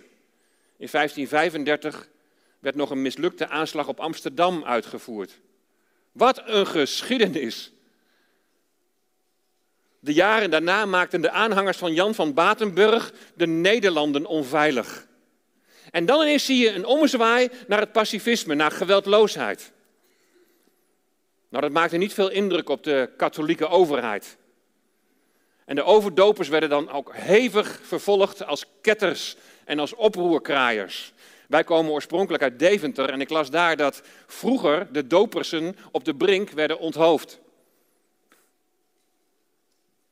In 0.76 0.88
1535 0.90 2.09
werd 2.59 2.75
nog 2.75 2.91
een 2.91 3.03
mislukte 3.03 3.49
aanslag 3.49 3.88
op 3.88 4.00
Amsterdam 4.00 4.65
uitgevoerd. 4.65 5.41
Wat 6.12 6.43
een 6.45 6.67
geschiedenis! 6.67 7.73
De 10.00 10.12
jaren 10.12 10.50
daarna 10.50 10.87
maakten 10.87 11.21
de 11.21 11.31
aanhangers 11.31 11.77
van 11.77 11.95
Jan 11.95 12.15
van 12.15 12.35
Batenburg 12.35 13.12
de 13.35 13.47
Nederlanden 13.47 14.27
onveilig. 14.27 15.07
En 15.91 16.07
dan 16.07 16.21
ineens 16.21 16.45
zie 16.45 16.59
je 16.59 16.73
een 16.73 16.87
ommezwaai 16.87 17.49
naar 17.67 17.81
het 17.81 17.93
pacifisme, 17.93 18.55
naar 18.55 18.71
geweldloosheid. 18.71 19.73
Nou, 21.49 21.62
dat 21.62 21.73
maakte 21.73 21.97
niet 21.97 22.15
veel 22.15 22.31
indruk 22.31 22.69
op 22.69 22.85
de 22.85 23.11
katholieke 23.17 23.69
overheid. 23.69 24.37
En 25.65 25.75
de 25.75 25.85
overdopers 25.85 26.49
werden 26.49 26.69
dan 26.69 26.91
ook 26.91 27.15
hevig 27.15 27.81
vervolgd 27.83 28.47
als 28.47 28.65
ketters 28.81 29.37
en 29.65 29.79
als 29.79 29.95
oproerkraaiers. 29.95 31.12
Wij 31.49 31.64
komen 31.64 31.93
oorspronkelijk 31.93 32.43
uit 32.43 32.59
Deventer 32.59 33.11
en 33.11 33.21
ik 33.21 33.31
las 33.31 33.50
daar 33.50 33.76
dat 33.76 34.02
vroeger 34.26 34.93
de 34.93 35.07
dopersen 35.07 35.76
op 35.90 36.05
de 36.05 36.14
brink 36.14 36.50
werden 36.50 36.78
onthoofd. 36.78 37.40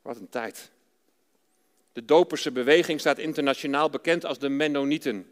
Wat 0.02 0.16
een 0.16 0.28
tijd. 0.28 0.70
De 1.92 2.04
doperse 2.04 2.52
beweging 2.52 3.00
staat 3.00 3.18
internationaal 3.18 3.90
bekend 3.90 4.24
als 4.24 4.38
de 4.38 4.48
Mennonieten 4.48 5.30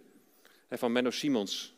van 0.70 0.92
Menno 0.92 1.10
Simons. 1.10 1.74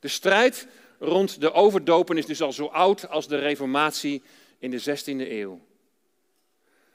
De 0.00 0.08
strijd 0.08 0.66
rond 0.98 1.40
de 1.40 1.52
overdopen 1.52 2.16
is 2.16 2.26
dus 2.26 2.42
al 2.42 2.52
zo 2.52 2.66
oud 2.66 3.08
als 3.08 3.28
de 3.28 3.38
Reformatie 3.38 4.22
in 4.58 4.70
de 4.70 4.80
16e 4.80 5.30
eeuw. 5.30 5.60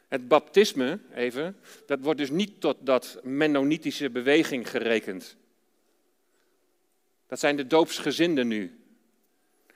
Het 0.07 0.27
baptisme, 0.27 0.99
even, 1.13 1.57
dat 1.85 1.99
wordt 2.01 2.19
dus 2.19 2.29
niet 2.29 2.61
tot 2.61 2.77
dat 2.79 3.19
Mennonitische 3.23 4.09
beweging 4.09 4.69
gerekend. 4.69 5.39
Dat 7.31 7.39
zijn 7.39 7.55
de 7.55 7.67
doopsgezinden 7.67 8.47
nu. 8.47 8.79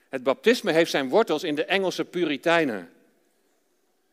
Het 0.08 0.22
baptisme 0.22 0.72
heeft 0.72 0.90
zijn 0.90 1.08
wortels 1.08 1.42
in 1.42 1.54
de 1.54 1.64
Engelse 1.64 2.04
Puritijnen. 2.04 2.90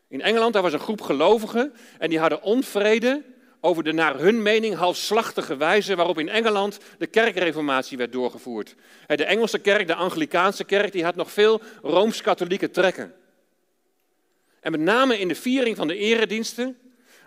In 0.08 0.20
Engeland 0.20 0.52
daar 0.52 0.62
was 0.62 0.72
een 0.72 0.78
groep 0.78 1.00
gelovigen 1.00 1.74
en 1.98 2.08
die 2.08 2.18
hadden 2.18 2.42
onvrede 2.42 3.22
over 3.60 3.84
de 3.84 3.92
naar 3.92 4.18
hun 4.18 4.42
mening 4.42 4.74
halfslachtige 4.74 5.56
wijze 5.56 5.96
waarop 5.96 6.18
in 6.18 6.28
Engeland 6.28 6.78
de 6.98 7.06
kerkreformatie 7.06 7.96
werd 7.96 8.12
doorgevoerd. 8.12 8.74
De 9.06 9.24
Engelse 9.24 9.58
kerk, 9.58 9.86
de 9.86 9.94
Anglikaanse 9.94 10.64
kerk, 10.64 10.92
die 10.92 11.04
had 11.04 11.14
nog 11.14 11.32
veel 11.32 11.60
rooms-katholieke 11.82 12.70
trekken. 12.70 13.14
En 14.60 14.70
met 14.70 14.80
name 14.80 15.18
in 15.18 15.28
de 15.28 15.34
viering 15.34 15.76
van 15.76 15.86
de 15.86 15.96
erediensten 15.96 16.78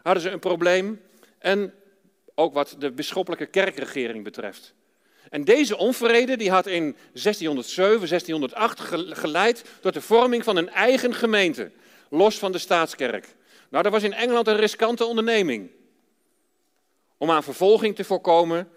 hadden 0.04 0.24
ze 0.24 0.30
een 0.30 0.40
probleem 0.40 1.02
en 1.40 1.74
ook 2.36 2.54
wat 2.54 2.76
de 2.80 2.92
bisschoppelijke 2.92 3.46
kerkregering 3.46 4.24
betreft. 4.24 4.76
En 5.30 5.44
deze 5.44 5.78
onvrede 5.78 6.38
die 6.38 6.52
had 6.52 6.68
in 6.68 6.96
1607, 7.14 8.08
1608 8.08 8.80
geleid 9.20 9.64
tot 9.82 9.94
de 9.94 10.02
vorming 10.02 10.44
van 10.44 10.58
een 10.58 10.70
eigen 10.70 11.14
gemeente, 11.14 11.72
los 12.10 12.40
van 12.40 12.52
de 12.52 12.58
staatskerk. 12.58 13.36
Nou, 13.70 13.84
dat 13.84 13.92
was 13.92 14.04
in 14.04 14.14
Engeland 14.14 14.48
een 14.48 14.58
riskante 14.58 15.06
onderneming. 15.06 15.70
Om 17.18 17.32
aan 17.32 17.44
vervolging 17.44 17.96
te 17.96 18.04
voorkomen, 18.04 18.70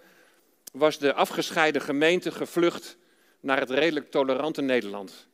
was 0.71 0.97
de 0.97 1.13
afgescheiden 1.13 1.81
gemeente 1.81 2.31
gevlucht 2.31 2.97
naar 3.39 3.59
het 3.59 3.69
redelijk 3.69 4.11
tolerante 4.11 4.61
Nederland. 4.61 5.27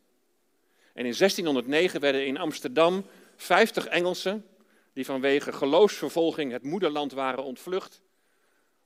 En 0.94 1.06
in 1.06 1.14
1609 1.18 2.00
werden 2.00 2.26
in 2.26 2.38
Amsterdam 2.38 3.06
50 3.36 3.88
Engelsen, 3.88 4.46
die 4.94 5.06
vanwege 5.06 5.54
geloofsvervolging 5.54 6.52
het 6.52 6.64
moederland 6.64 7.12
waren 7.12 7.44
ontvlucht, 7.44 8.02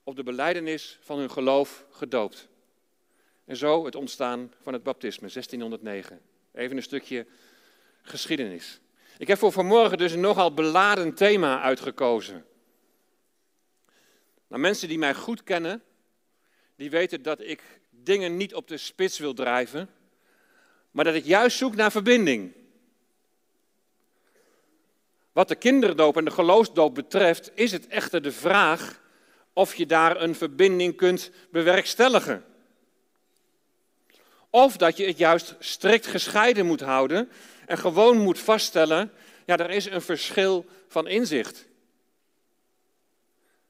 op 0.03 0.15
de 0.15 0.23
beleidenis 0.23 0.99
van 1.01 1.17
hun 1.17 1.31
geloof 1.31 1.85
gedoopt. 1.91 2.47
En 3.45 3.57
zo 3.57 3.85
het 3.85 3.95
ontstaan 3.95 4.53
van 4.61 4.73
het 4.73 4.83
baptisme, 4.83 5.29
1609. 5.29 6.21
Even 6.53 6.77
een 6.77 6.83
stukje 6.83 7.25
geschiedenis. 8.01 8.79
Ik 9.17 9.27
heb 9.27 9.37
voor 9.37 9.51
vanmorgen 9.51 9.97
dus 9.97 10.11
een 10.11 10.19
nogal 10.19 10.53
beladen 10.53 11.13
thema 11.13 11.61
uitgekozen. 11.61 12.45
Nou, 14.47 14.61
mensen 14.61 14.87
die 14.87 14.97
mij 14.97 15.13
goed 15.13 15.43
kennen, 15.43 15.83
die 16.75 16.89
weten 16.89 17.21
dat 17.21 17.39
ik 17.39 17.81
dingen 17.89 18.37
niet 18.37 18.55
op 18.55 18.67
de 18.67 18.77
spits 18.77 19.19
wil 19.19 19.33
drijven, 19.33 19.89
maar 20.91 21.05
dat 21.05 21.13
ik 21.13 21.25
juist 21.25 21.57
zoek 21.57 21.75
naar 21.75 21.91
verbinding. 21.91 22.53
Wat 25.31 25.47
de 25.47 25.55
kinderdoop 25.55 26.17
en 26.17 26.25
de 26.25 26.31
geloofsdoop 26.31 26.95
betreft, 26.95 27.51
is 27.53 27.71
het 27.71 27.87
echter 27.87 28.21
de 28.21 28.31
vraag 28.31 29.00
of 29.53 29.75
je 29.75 29.85
daar 29.85 30.21
een 30.21 30.35
verbinding 30.35 30.95
kunt 30.95 31.31
bewerkstelligen. 31.51 32.45
Of 34.49 34.77
dat 34.77 34.97
je 34.97 35.05
het 35.05 35.17
juist 35.17 35.55
strikt 35.59 36.07
gescheiden 36.07 36.65
moet 36.65 36.81
houden 36.81 37.31
en 37.65 37.77
gewoon 37.77 38.17
moet 38.17 38.39
vaststellen, 38.39 39.11
ja, 39.45 39.57
er 39.57 39.69
is 39.69 39.85
een 39.85 40.01
verschil 40.01 40.65
van 40.87 41.07
inzicht. 41.07 41.67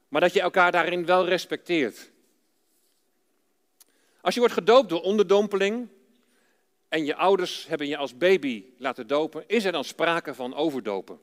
Maar 0.08 0.20
dat 0.20 0.32
je 0.32 0.40
elkaar 0.40 0.72
daarin 0.72 1.06
wel 1.06 1.28
respecteert. 1.28 2.10
Als 4.20 4.34
je 4.34 4.40
wordt 4.40 4.54
gedoopt 4.54 4.88
door 4.88 5.02
onderdompeling 5.02 5.88
en 6.88 7.04
je 7.04 7.16
ouders 7.16 7.66
hebben 7.66 7.86
je 7.86 7.96
als 7.96 8.16
baby 8.16 8.64
laten 8.78 9.06
dopen, 9.06 9.44
is 9.46 9.64
er 9.64 9.72
dan 9.72 9.84
sprake 9.84 10.34
van 10.34 10.54
overdopen? 10.54 11.20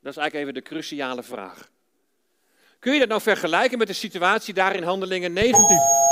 Dat 0.00 0.12
is 0.12 0.20
eigenlijk 0.20 0.34
even 0.34 0.62
de 0.62 0.68
cruciale 0.68 1.22
vraag. 1.22 1.70
Kun 2.86 2.94
je 2.94 3.00
dat 3.00 3.10
nou 3.10 3.20
vergelijken 3.20 3.78
met 3.78 3.86
de 3.86 3.92
situatie 3.92 4.54
daar 4.54 4.76
in 4.76 4.82
Handelingen 4.82 5.32
19? 5.32 6.05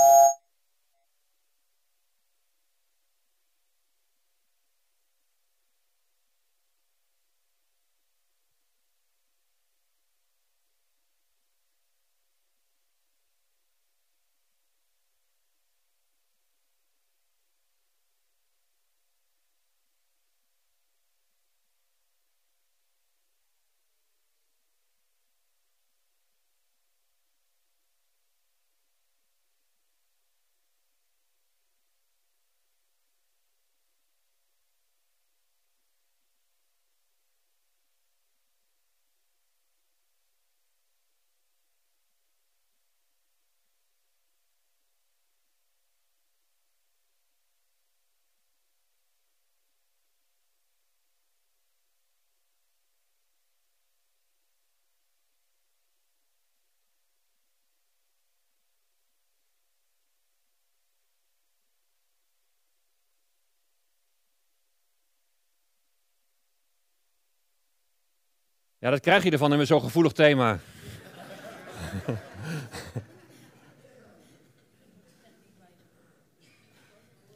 Ja, 68.84 68.90
dat 68.90 69.00
krijg 69.00 69.24
je 69.24 69.30
ervan 69.30 69.52
in 69.52 69.66
zo'n 69.66 69.80
gevoelig 69.80 70.12
thema. 70.12 70.58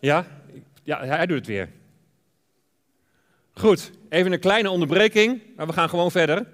ja? 0.00 0.26
ja, 0.82 1.04
hij 1.04 1.26
doet 1.26 1.36
het 1.36 1.46
weer. 1.46 1.68
Goed, 3.52 3.90
even 4.08 4.32
een 4.32 4.40
kleine 4.40 4.70
onderbreking, 4.70 5.42
maar 5.56 5.66
we 5.66 5.72
gaan 5.72 5.88
gewoon 5.88 6.10
verder. 6.10 6.46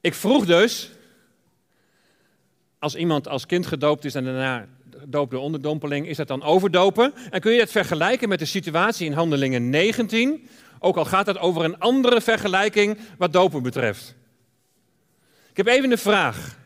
Ik 0.00 0.14
vroeg 0.14 0.46
dus, 0.46 0.90
als 2.78 2.94
iemand 2.94 3.28
als 3.28 3.46
kind 3.46 3.66
gedoopt 3.66 4.04
is 4.04 4.14
en 4.14 4.24
daarna 4.24 4.66
gedoopt 4.98 5.30
door 5.30 5.40
onderdompeling, 5.40 6.06
is 6.06 6.16
dat 6.16 6.28
dan 6.28 6.42
overdopen? 6.42 7.12
En 7.30 7.40
kun 7.40 7.52
je 7.52 7.58
dat 7.58 7.70
vergelijken 7.70 8.28
met 8.28 8.38
de 8.38 8.44
situatie 8.44 9.06
in 9.06 9.12
Handelingen 9.12 9.70
19, 9.70 10.48
ook 10.78 10.96
al 10.96 11.04
gaat 11.04 11.26
het 11.26 11.38
over 11.38 11.64
een 11.64 11.78
andere 11.78 12.20
vergelijking 12.20 12.98
wat 13.18 13.32
dopen 13.32 13.62
betreft. 13.62 14.14
Ik 15.50 15.56
heb 15.56 15.66
even 15.66 15.90
een 15.90 15.98
vraag. 15.98 16.58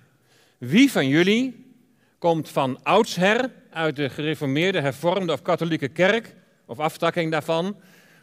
Wie 0.59 0.93
van 0.93 1.09
jullie 1.09 1.75
komt 2.19 2.49
van 2.49 2.83
oudsher 2.83 3.51
uit 3.71 3.97
de 3.97 4.09
gereformeerde, 4.09 4.81
hervormde 4.81 5.33
of 5.33 5.43
katholieke 5.43 5.89
kerk, 5.89 6.35
of 6.67 6.79
aftakking 6.79 7.31
daarvan, 7.31 7.77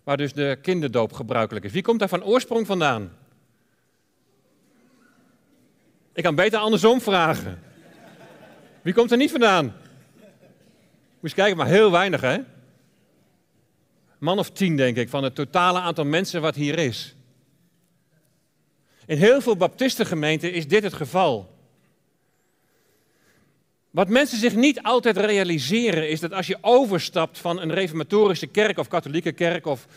waar 0.03 0.17
dus 0.17 0.33
de 0.33 0.57
kinderdoop 0.61 1.13
gebruikelijk 1.13 1.65
is? 1.65 1.71
Wie 1.71 1.81
komt 1.81 1.99
daar 1.99 2.09
van 2.09 2.23
oorsprong 2.23 2.65
vandaan? 2.65 3.11
Ik 6.13 6.23
kan 6.23 6.35
beter 6.35 6.59
andersom 6.59 7.01
vragen. 7.01 7.59
Wie 8.81 8.93
komt 8.93 9.11
er 9.11 9.17
niet 9.17 9.31
vandaan? 9.31 9.65
Moet 11.19 11.29
je 11.29 11.35
kijken, 11.35 11.57
maar 11.57 11.67
heel 11.67 11.91
weinig 11.91 12.21
hè? 12.21 12.37
Man 14.17 14.39
of 14.39 14.51
tien 14.51 14.75
denk 14.75 14.97
ik, 14.97 15.09
van 15.09 15.23
het 15.23 15.35
totale 15.35 15.79
aantal 15.79 16.05
mensen 16.05 16.41
wat 16.41 16.55
hier 16.55 16.79
is. 16.79 17.15
In 19.05 19.17
heel 19.17 19.41
veel 19.41 19.57
baptistengemeenten 19.57 20.53
is 20.53 20.67
dit 20.67 20.83
het 20.83 20.93
geval. 20.93 21.55
Wat 23.89 24.09
mensen 24.09 24.37
zich 24.37 24.55
niet 24.55 24.81
altijd 24.81 25.17
realiseren 25.17 26.09
is 26.09 26.19
dat 26.19 26.33
als 26.33 26.47
je 26.47 26.57
overstapt 26.61 27.37
van 27.37 27.61
een 27.61 27.71
reformatorische 27.71 28.47
kerk 28.47 28.77
of 28.77 28.87
katholieke 28.87 29.31
kerk 29.31 29.65
of, 29.65 29.87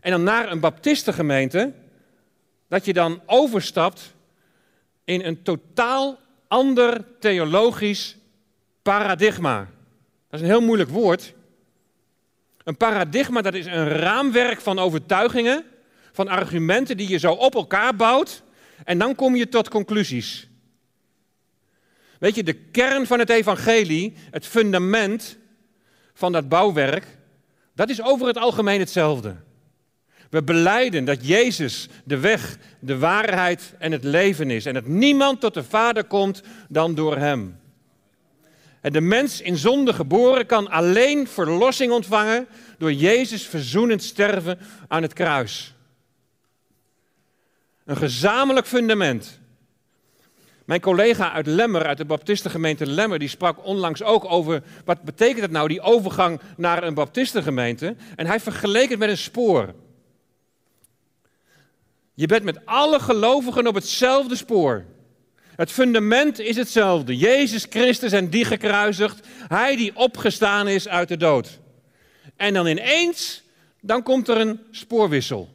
en 0.00 0.10
dan 0.10 0.22
naar 0.22 0.50
een 0.50 0.60
baptistengemeente, 0.60 1.72
dat 2.68 2.84
je 2.84 2.92
dan 2.92 3.20
overstapt 3.26 4.14
in 5.04 5.24
een 5.24 5.42
totaal 5.42 6.18
ander 6.48 7.04
theologisch 7.18 8.16
paradigma. 8.82 9.58
Dat 10.30 10.40
is 10.40 10.46
een 10.46 10.52
heel 10.52 10.66
moeilijk 10.66 10.90
woord. 10.90 11.34
Een 12.64 12.76
paradigma 12.76 13.40
dat 13.40 13.54
is 13.54 13.66
een 13.66 13.88
raamwerk 13.88 14.60
van 14.60 14.78
overtuigingen, 14.78 15.64
van 16.12 16.28
argumenten 16.28 16.96
die 16.96 17.08
je 17.08 17.18
zo 17.18 17.32
op 17.32 17.54
elkaar 17.54 17.96
bouwt 17.96 18.42
en 18.84 18.98
dan 18.98 19.14
kom 19.14 19.36
je 19.36 19.48
tot 19.48 19.68
conclusies. 19.68 20.48
Weet 22.18 22.34
je, 22.34 22.42
de 22.42 22.52
kern 22.52 23.06
van 23.06 23.18
het 23.18 23.30
evangelie, 23.30 24.14
het 24.30 24.46
fundament 24.46 25.38
van 26.14 26.32
dat 26.32 26.48
bouwwerk, 26.48 27.06
dat 27.74 27.90
is 27.90 28.02
over 28.02 28.26
het 28.26 28.36
algemeen 28.36 28.80
hetzelfde. 28.80 29.36
We 30.30 30.42
beleiden 30.42 31.04
dat 31.04 31.26
Jezus 31.26 31.88
de 32.04 32.18
weg, 32.18 32.58
de 32.80 32.98
waarheid 32.98 33.74
en 33.78 33.92
het 33.92 34.04
leven 34.04 34.50
is 34.50 34.66
en 34.66 34.74
dat 34.74 34.86
niemand 34.86 35.40
tot 35.40 35.54
de 35.54 35.64
Vader 35.64 36.04
komt 36.04 36.42
dan 36.68 36.94
door 36.94 37.16
Hem. 37.16 37.59
En 38.80 38.92
de 38.92 39.00
mens 39.00 39.40
in 39.40 39.56
zonde 39.56 39.92
geboren 39.92 40.46
kan 40.46 40.70
alleen 40.70 41.28
verlossing 41.28 41.92
ontvangen 41.92 42.46
door 42.78 42.92
Jezus 42.92 43.46
verzoenend 43.46 44.02
sterven 44.02 44.58
aan 44.88 45.02
het 45.02 45.12
kruis. 45.12 45.74
Een 47.84 47.96
gezamenlijk 47.96 48.66
fundament. 48.66 49.40
Mijn 50.64 50.80
collega 50.80 51.32
uit 51.32 51.46
Lemmer, 51.46 51.86
uit 51.86 51.98
de 51.98 52.04
baptistengemeente 52.04 52.86
Lemmer, 52.86 53.18
die 53.18 53.28
sprak 53.28 53.64
onlangs 53.64 54.02
ook 54.02 54.24
over 54.24 54.62
wat 54.84 55.02
betekent 55.02 55.40
het 55.40 55.50
nou, 55.50 55.68
die 55.68 55.80
overgang 55.80 56.40
naar 56.56 56.82
een 56.82 56.94
baptistengemeente. 56.94 57.96
En 58.16 58.26
hij 58.26 58.40
vergeleek 58.40 58.90
het 58.90 58.98
met 58.98 59.08
een 59.08 59.18
spoor. 59.18 59.74
Je 62.14 62.26
bent 62.26 62.44
met 62.44 62.66
alle 62.66 63.00
gelovigen 63.00 63.66
op 63.66 63.74
hetzelfde 63.74 64.36
spoor. 64.36 64.84
Het 65.60 65.72
fundament 65.72 66.38
is 66.38 66.56
hetzelfde. 66.56 67.16
Jezus 67.16 67.66
Christus 67.70 68.12
en 68.12 68.30
die 68.30 68.44
gekruisigd. 68.44 69.26
Hij 69.48 69.76
die 69.76 69.96
opgestaan 69.96 70.68
is 70.68 70.88
uit 70.88 71.08
de 71.08 71.16
dood. 71.16 71.58
En 72.36 72.54
dan 72.54 72.66
ineens, 72.66 73.42
dan 73.80 74.02
komt 74.02 74.28
er 74.28 74.36
een 74.36 74.60
spoorwissel. 74.70 75.48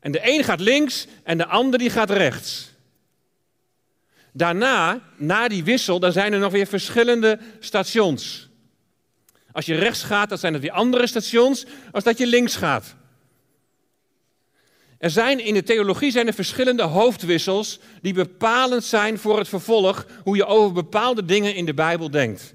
En 0.00 0.12
de 0.12 0.20
een 0.22 0.44
gaat 0.44 0.60
links 0.60 1.06
en 1.22 1.38
de 1.38 1.46
ander 1.46 1.78
die 1.78 1.90
gaat 1.90 2.10
rechts. 2.10 2.70
Daarna, 4.32 5.00
na 5.16 5.48
die 5.48 5.64
wissel, 5.64 6.00
dan 6.00 6.12
zijn 6.12 6.32
er 6.32 6.38
nog 6.38 6.52
weer 6.52 6.66
verschillende 6.66 7.38
stations. 7.60 8.48
Als 9.52 9.66
je 9.66 9.74
rechts 9.74 10.02
gaat, 10.02 10.28
dan 10.28 10.38
zijn 10.38 10.52
het 10.52 10.62
weer 10.62 10.72
andere 10.72 11.06
stations 11.06 11.66
als 11.92 12.04
dat 12.04 12.18
je 12.18 12.26
links 12.26 12.56
gaat. 12.56 12.94
Er 14.98 15.10
zijn 15.10 15.40
in 15.40 15.54
de 15.54 15.62
theologie 15.62 16.10
zijn 16.10 16.26
er 16.26 16.34
verschillende 16.34 16.82
hoofdwissels 16.82 17.78
die 18.02 18.12
bepalend 18.12 18.84
zijn 18.84 19.18
voor 19.18 19.38
het 19.38 19.48
vervolg, 19.48 20.06
hoe 20.22 20.36
je 20.36 20.44
over 20.44 20.72
bepaalde 20.72 21.24
dingen 21.24 21.54
in 21.54 21.66
de 21.66 21.74
Bijbel 21.74 22.10
denkt. 22.10 22.54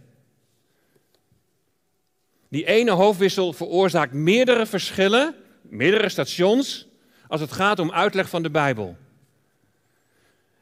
Die 2.50 2.66
ene 2.66 2.92
hoofdwissel 2.92 3.54
veroorzaakt 3.54 4.14
meerdere 4.14 4.66
verschillen, 4.66 5.36
meerdere 5.62 6.10
stations, 6.10 6.88
als 7.28 7.42
het 7.42 7.52
gaat 7.52 7.80
om 7.80 7.92
uitleg 7.92 8.30
van 8.30 8.44
de 8.44 8.50
Bijbel. 8.50 8.98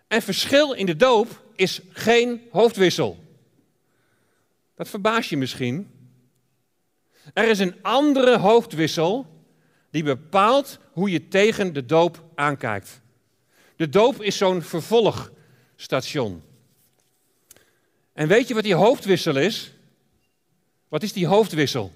En 0.07 0.21
verschil 0.21 0.73
in 0.73 0.85
de 0.85 0.95
doop 0.95 1.43
is 1.55 1.81
geen 1.89 2.41
hoofdwissel. 2.51 3.23
Dat 4.75 4.89
verbaast 4.89 5.29
je 5.29 5.37
misschien. 5.37 5.91
Er 7.33 7.47
is 7.47 7.59
een 7.59 7.75
andere 7.81 8.37
hoofdwissel 8.37 9.36
die 9.89 10.03
bepaalt 10.03 10.79
hoe 10.91 11.09
je 11.09 11.27
tegen 11.27 11.73
de 11.73 11.85
doop 11.85 12.23
aankijkt. 12.35 13.01
De 13.75 13.89
doop 13.89 14.21
is 14.21 14.37
zo'n 14.37 14.61
vervolgstation. 14.61 16.43
En 18.13 18.27
weet 18.27 18.47
je 18.47 18.53
wat 18.53 18.63
die 18.63 18.75
hoofdwissel 18.75 19.35
is? 19.35 19.73
Wat 20.87 21.03
is 21.03 21.13
die 21.13 21.27
hoofdwissel? 21.27 21.91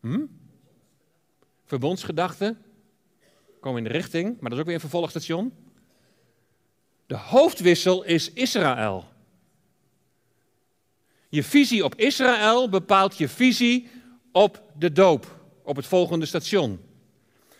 Hm? 0.00 0.24
Verbondsgedachten 1.64 2.58
komen 3.60 3.84
in 3.84 3.92
de 3.92 3.98
richting, 3.98 4.40
maar 4.40 4.50
dat 4.50 4.52
is 4.52 4.58
ook 4.58 4.64
weer 4.64 4.74
een 4.74 4.80
vervolgstation. 4.80 5.52
De 7.06 7.16
hoofdwissel 7.16 8.02
is 8.02 8.32
Israël. 8.32 9.08
Je 11.28 11.44
visie 11.44 11.84
op 11.84 11.94
Israël 11.94 12.68
bepaalt 12.68 13.18
je 13.18 13.28
visie 13.28 13.88
op 14.32 14.69
de 14.80 14.92
doop, 14.92 15.26
op 15.62 15.76
het 15.76 15.86
volgende 15.86 16.26
station. 16.26 16.80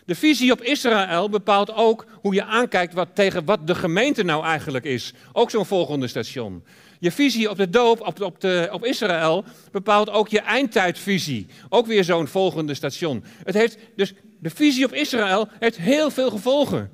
De 0.04 0.14
visie 0.14 0.52
op 0.52 0.62
Israël 0.62 1.28
bepaalt 1.28 1.72
ook 1.72 2.06
hoe 2.20 2.35
je 2.35 2.44
aankijkt 2.44 2.94
wat, 2.94 3.09
tegen 3.14 3.44
wat 3.44 3.66
de 3.66 3.74
gemeente 3.74 4.22
nou 4.22 4.44
eigenlijk 4.44 4.85
is. 4.85 5.12
Ook 5.33 5.50
zo'n 5.50 5.66
volgende 5.66 6.09
station. 6.09 6.64
Je 6.98 7.12
visie 7.12 7.50
op 7.50 7.56
de 7.56 7.70
doop, 7.70 8.00
op, 8.00 8.20
op, 8.20 8.40
de, 8.40 8.68
op 8.72 8.85
Israël, 8.85 9.44
bepaalt 9.72 10.11
ook 10.11 10.28
je 10.28 10.40
eindtijdvisie. 10.40 11.46
Ook 11.68 11.87
weer 11.87 12.04
zo'n 12.04 12.26
volgende 12.26 12.74
station. 12.74 13.24
Het 13.44 13.54
heeft, 13.54 13.78
dus 13.96 14.14
de 14.38 14.50
visie 14.50 14.85
op 14.85 14.92
Israël 14.92 15.48
heeft 15.59 15.76
heel 15.76 16.11
veel 16.11 16.30
gevolgen. 16.30 16.90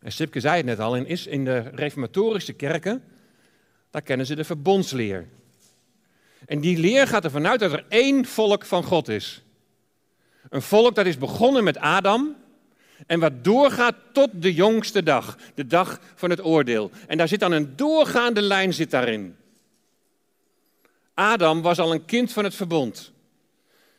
En 0.00 0.12
Sipke 0.12 0.40
zei 0.40 0.56
het 0.56 0.66
net 0.66 0.80
al, 0.80 0.96
in, 0.96 1.26
in 1.26 1.44
de 1.44 1.58
reformatorische 1.58 2.52
kerken, 2.52 3.02
daar 3.90 4.02
kennen 4.02 4.26
ze 4.26 4.34
de 4.34 4.44
verbondsleer. 4.44 5.26
En 6.50 6.60
die 6.60 6.78
leer 6.78 7.06
gaat 7.06 7.24
ervan 7.24 7.46
uit 7.46 7.60
dat 7.60 7.72
er 7.72 7.84
één 7.88 8.24
volk 8.24 8.64
van 8.64 8.84
God 8.84 9.08
is. 9.08 9.42
Een 10.48 10.62
volk 10.62 10.94
dat 10.94 11.06
is 11.06 11.18
begonnen 11.18 11.64
met 11.64 11.78
Adam 11.78 12.36
en 13.06 13.20
wat 13.20 13.44
doorgaat 13.44 13.94
tot 14.12 14.28
de 14.32 14.54
jongste 14.54 15.02
dag, 15.02 15.36
de 15.54 15.66
dag 15.66 16.00
van 16.14 16.30
het 16.30 16.44
oordeel. 16.44 16.90
En 17.06 17.16
daar 17.16 17.28
zit 17.28 17.40
dan 17.40 17.52
een 17.52 17.76
doorgaande 17.76 18.42
lijn 18.42 18.74
zit 18.74 18.90
daarin. 18.90 19.36
Adam 21.14 21.62
was 21.62 21.78
al 21.78 21.92
een 21.92 22.04
kind 22.04 22.32
van 22.32 22.44
het 22.44 22.54
verbond. 22.54 23.12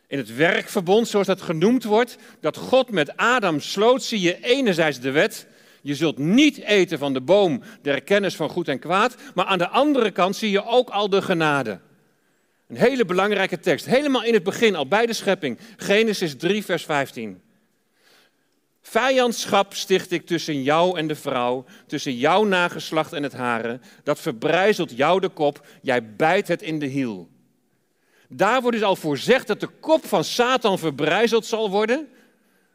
In 0.07 0.17
het 0.17 0.35
werkverbond, 0.35 1.07
zoals 1.07 1.27
dat 1.27 1.41
genoemd 1.41 1.83
wordt, 1.83 2.17
dat 2.39 2.57
God 2.57 2.91
met 2.91 3.17
Adam 3.17 3.59
sloot, 3.59 4.03
zie 4.03 4.19
je 4.19 4.43
enerzijds 4.43 4.99
de 4.99 5.11
wet. 5.11 5.47
Je 5.81 5.95
zult 5.95 6.17
niet 6.17 6.57
eten 6.57 6.97
van 6.97 7.13
de 7.13 7.21
boom 7.21 7.61
der 7.81 8.01
kennis 8.01 8.35
van 8.35 8.49
goed 8.49 8.67
en 8.67 8.79
kwaad. 8.79 9.15
Maar 9.35 9.45
aan 9.45 9.57
de 9.57 9.67
andere 9.67 10.11
kant 10.11 10.35
zie 10.35 10.51
je 10.51 10.65
ook 10.65 10.89
al 10.89 11.09
de 11.09 11.21
genade. 11.21 11.79
Een 12.71 12.77
hele 12.77 13.05
belangrijke 13.05 13.59
tekst. 13.59 13.85
Helemaal 13.85 14.23
in 14.23 14.33
het 14.33 14.43
begin, 14.43 14.75
al 14.75 14.87
bij 14.87 15.05
de 15.05 15.13
schepping. 15.13 15.57
Genesis 15.77 16.35
3, 16.37 16.65
vers 16.65 16.85
15. 16.85 17.41
Vijandschap 18.81 19.73
sticht 19.73 20.11
ik 20.11 20.25
tussen 20.25 20.63
jou 20.63 20.97
en 20.97 21.07
de 21.07 21.15
vrouw, 21.15 21.65
tussen 21.87 22.17
jouw 22.17 22.43
nageslacht 22.43 23.13
en 23.13 23.23
het 23.23 23.33
hare. 23.33 23.79
Dat 24.03 24.19
verbrijzelt 24.19 24.97
jou 24.97 25.19
de 25.19 25.29
kop, 25.29 25.65
jij 25.81 26.15
bijt 26.15 26.47
het 26.47 26.61
in 26.61 26.79
de 26.79 26.85
hiel. 26.85 27.29
Daar 28.29 28.61
wordt 28.61 28.77
dus 28.77 28.85
al 28.85 28.95
voorzegd 28.95 29.47
dat 29.47 29.59
de 29.59 29.69
kop 29.79 30.05
van 30.05 30.23
Satan 30.23 30.79
verbrijzeld 30.79 31.45
zal 31.45 31.69
worden 31.69 32.07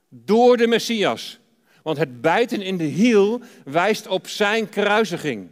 door 0.09 0.57
de 0.57 0.67
Messias. 0.67 1.39
Want 1.83 1.99
het 1.99 2.21
bijten 2.21 2.63
in 2.63 2.77
de 2.77 2.85
hiel 2.85 3.41
wijst 3.65 4.07
op 4.07 4.29
zijn 4.29 4.69
kruisiging. 4.69 5.51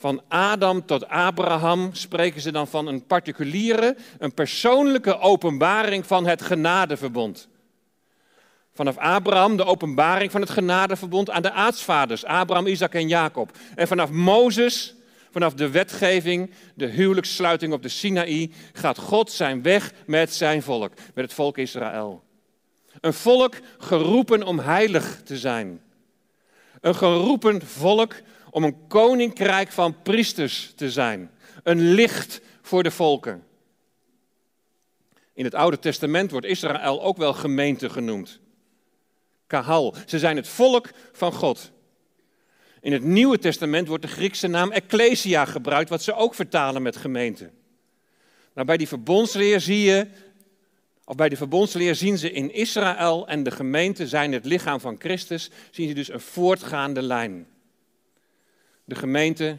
Van 0.00 0.22
Adam 0.28 0.86
tot 0.86 1.08
Abraham 1.08 1.94
spreken 1.94 2.40
ze 2.40 2.52
dan 2.52 2.68
van 2.68 2.86
een 2.86 3.06
particuliere, 3.06 3.96
een 4.18 4.34
persoonlijke 4.34 5.18
openbaring 5.18 6.06
van 6.06 6.26
het 6.26 6.42
genadeverbond. 6.42 7.48
Vanaf 8.72 8.96
Abraham 8.96 9.56
de 9.56 9.64
openbaring 9.64 10.30
van 10.30 10.40
het 10.40 10.50
genadeverbond 10.50 11.30
aan 11.30 11.42
de 11.42 11.52
aartsvaders, 11.52 12.24
Abraham, 12.24 12.66
Isaac 12.66 12.94
en 12.94 13.08
Jacob. 13.08 13.50
En 13.74 13.88
vanaf 13.88 14.10
Mozes, 14.10 14.94
vanaf 15.30 15.54
de 15.54 15.70
wetgeving, 15.70 16.50
de 16.74 16.86
huwelijkssluiting 16.86 17.72
op 17.72 17.82
de 17.82 17.88
Sinaï, 17.88 18.52
gaat 18.72 18.98
God 18.98 19.30
zijn 19.30 19.62
weg 19.62 19.92
met 20.06 20.34
zijn 20.34 20.62
volk, 20.62 20.92
met 21.14 21.24
het 21.24 21.32
volk 21.32 21.58
Israël. 21.58 22.22
Een 23.00 23.14
volk 23.14 23.54
geroepen 23.78 24.42
om 24.42 24.58
heilig 24.58 25.20
te 25.24 25.38
zijn. 25.38 25.80
Een 26.80 26.94
geroepen 26.94 27.66
volk 27.66 28.14
om 28.50 28.64
een 28.64 28.86
koninkrijk 28.86 29.72
van 29.72 30.02
priesters 30.02 30.72
te 30.76 30.90
zijn. 30.90 31.30
Een 31.62 31.90
licht 31.90 32.40
voor 32.62 32.82
de 32.82 32.90
volken. 32.90 33.44
In 35.34 35.44
het 35.44 35.54
Oude 35.54 35.78
Testament 35.78 36.30
wordt 36.30 36.46
Israël 36.46 37.02
ook 37.02 37.16
wel 37.16 37.32
gemeente 37.32 37.90
genoemd. 37.90 38.40
Kahal. 39.46 39.94
Ze 40.06 40.18
zijn 40.18 40.36
het 40.36 40.48
volk 40.48 40.90
van 41.12 41.32
God. 41.32 41.70
In 42.80 42.92
het 42.92 43.02
Nieuwe 43.02 43.38
Testament 43.38 43.88
wordt 43.88 44.02
de 44.02 44.08
Griekse 44.08 44.46
naam 44.46 44.70
Ecclesia 44.70 45.44
gebruikt, 45.44 45.90
wat 45.90 46.02
ze 46.02 46.14
ook 46.14 46.34
vertalen 46.34 46.82
met 46.82 46.96
gemeente. 46.96 47.50
Maar 48.52 48.64
bij 48.64 48.76
die 48.76 48.88
verbondsleer 48.88 49.60
zie 49.60 49.82
je, 49.82 50.06
of 51.04 51.14
bij 51.14 51.28
de 51.28 51.36
verbondsleer 51.36 51.94
zien 51.94 52.18
ze 52.18 52.32
in 52.32 52.52
Israël 52.52 53.28
en 53.28 53.42
de 53.42 53.50
gemeente 53.50 54.08
zijn 54.08 54.32
het 54.32 54.44
lichaam 54.44 54.80
van 54.80 54.96
Christus, 54.98 55.50
zien 55.70 55.88
ze 55.88 55.94
dus 55.94 56.12
een 56.12 56.20
voortgaande 56.20 57.02
lijn. 57.02 57.46
De 58.84 58.94
gemeente, 58.94 59.58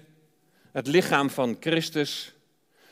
het 0.72 0.88
lichaam 0.88 1.30
van 1.30 1.58
Christus, 1.60 2.34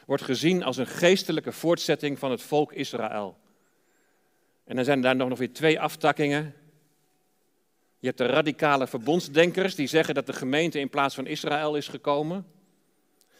wordt 0.06 0.24
gezien 0.24 0.64
als 0.64 0.78
een 0.78 0.88
geestelijke 0.88 1.52
voortzetting 1.52 2.20
van 2.20 2.32
het 2.32 2.42
volk 2.42 2.74
Israël. 2.74 3.38
En 4.64 4.76
dan 4.76 4.86
zijn 4.86 5.02
daar 5.02 5.16
nog 5.16 5.38
weer 5.38 5.54
twee 5.54 5.80
aftakkingen. 5.80 6.54
Je 8.00 8.08
hebt 8.08 8.18
de 8.18 8.26
radicale 8.26 8.88
verbondsdenkers 8.88 9.76
die 9.76 9.88
zeggen 9.88 10.14
dat 10.14 10.26
de 10.26 10.34
gemeente 10.34 10.80
in 10.80 10.90
plaats 10.90 11.16
van 11.16 11.28
Israël 11.28 11.76
is 11.76 11.88
gekomen. 11.88 12.46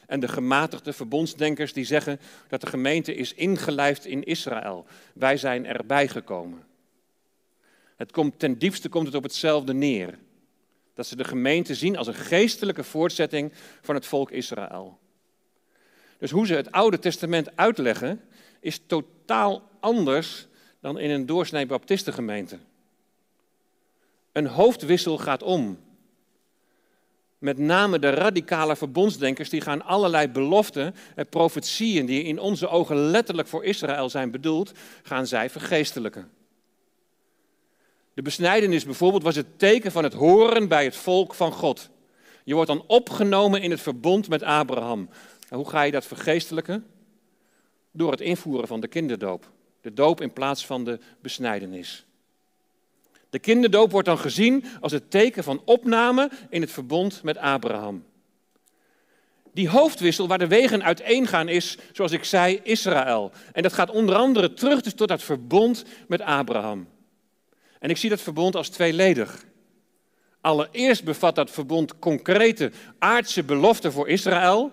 En 0.08 0.20
de 0.20 0.28
gematigde 0.28 0.94
verbondsdenkers 0.94 1.74
die 1.74 1.86
zeggen 1.86 2.20
dat 2.48 2.62
de 2.62 2.68
gemeente 2.68 3.16
is 3.16 3.34
ingelijfd 3.34 4.06
in 4.06 4.24
Israël. 4.24 4.86
Wij 5.14 5.38
zijn 5.38 5.66
erbij 5.66 6.08
gekomen. 6.08 6.68
Het 7.96 8.12
komt, 8.12 8.40
ten 8.40 8.58
diepste 8.58 8.90
komt 8.90 9.06
het 9.06 9.16
op 9.16 9.24
hetzelfde 9.24 9.74
neer. 9.74 10.18
Dat 11.00 11.08
ze 11.08 11.16
de 11.16 11.24
gemeente 11.24 11.76
zien 11.76 11.98
als 11.98 12.08
een 12.08 12.14
geestelijke 12.14 12.84
voortzetting 12.84 13.52
van 13.82 13.96
het 13.96 14.06
volk 14.06 14.32
Israël. 14.32 15.00
Dus 16.18 16.32
hoe 16.32 16.46
ze 16.46 16.54
het 16.54 16.72
Oude 16.72 17.00
Testament 17.00 17.56
uitleggen, 17.56 18.22
is 18.60 18.82
totaal 18.86 19.70
anders 19.80 20.48
dan 20.80 21.00
in 21.00 21.10
een 21.10 21.26
doorsnee 21.26 21.66
baptistengemeente. 21.66 22.58
Een 24.32 24.48
hoofdwissel 24.48 25.18
gaat 25.18 25.44
om. 25.44 25.80
Met 27.38 27.58
name 27.58 28.00
de 28.00 28.10
radicale 28.10 28.76
verbondsdenkers, 28.76 29.50
die 29.50 29.62
gaan 29.62 29.86
allerlei 29.86 30.28
beloften 30.28 30.96
en 31.16 31.30
profetieën 31.30 32.06
die 32.06 32.24
in 32.24 32.40
onze 32.40 32.68
ogen 32.68 32.98
letterlijk 32.98 33.48
voor 33.48 33.64
Israël 33.64 34.10
zijn 34.10 34.32
bedoeld, 34.32 34.72
gaan 35.04 35.28
zij 35.28 35.50
vergeestelijken. 35.50 36.39
De 38.14 38.22
besnijdenis 38.22 38.86
bijvoorbeeld 38.86 39.24
was 39.24 39.36
het 39.36 39.60
teken 39.60 39.92
van 39.92 40.04
het 40.04 40.14
horen 40.14 40.68
bij 40.68 40.84
het 40.84 40.96
volk 40.96 41.34
van 41.34 41.52
God. 41.52 41.90
Je 42.44 42.54
wordt 42.54 42.70
dan 42.70 42.84
opgenomen 42.88 43.62
in 43.62 43.72
het 43.72 43.82
verbond 43.82 44.30
met 44.30 44.44
Abraham. 44.44 45.10
hoe 45.50 45.70
ga 45.70 45.82
je 45.82 45.92
dat 45.92 46.06
vergeestelijken? 46.06 46.86
Door 47.92 48.12
het 48.12 48.22
invoeren 48.22 48.68
van 48.68 48.80
de 48.80 48.88
kinderdoop. 48.88 49.52
De 49.82 49.94
doop 49.94 50.22
in 50.22 50.34
plaats 50.34 50.66
van 50.66 50.84
de 50.84 51.00
besnijdenis. 51.22 52.06
De 53.30 53.40
kinderdoop 53.40 53.92
wordt 53.92 54.08
dan 54.08 54.18
gezien 54.18 54.64
als 54.82 54.92
het 54.92 55.12
teken 55.12 55.44
van 55.44 55.62
opname 55.66 56.30
in 56.50 56.62
het 56.62 56.72
verbond 56.72 57.24
met 57.24 57.38
Abraham. 57.38 58.06
Die 59.54 59.70
hoofdwissel 59.70 60.28
waar 60.28 60.38
de 60.38 60.48
wegen 60.48 60.84
uiteen 60.84 61.28
gaan 61.28 61.48
is, 61.48 61.78
zoals 61.94 62.12
ik 62.12 62.24
zei, 62.24 62.60
Israël. 62.64 63.32
En 63.52 63.64
dat 63.64 63.74
gaat 63.74 63.90
onder 63.90 64.16
andere 64.16 64.54
terug 64.54 64.82
dus 64.82 64.94
tot 64.94 65.08
dat 65.08 65.24
verbond 65.24 65.84
met 66.08 66.22
Abraham. 66.22 66.88
En 67.80 67.90
ik 67.90 67.98
zie 67.98 68.10
dat 68.10 68.22
verbond 68.22 68.56
als 68.56 68.70
tweeledig. 68.70 69.46
Allereerst 70.42 71.04
bevat 71.04 71.36
dat 71.36 71.52
verbond 71.52 72.00
concrete 72.00 72.72
aardse 73.00 73.44
beloften 73.44 73.92
voor 73.92 74.10
Israël. 74.10 74.72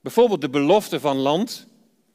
Bijvoorbeeld 0.00 0.40
de 0.40 0.50
belofte 0.50 1.00
van 1.00 1.16
land, 1.16 1.66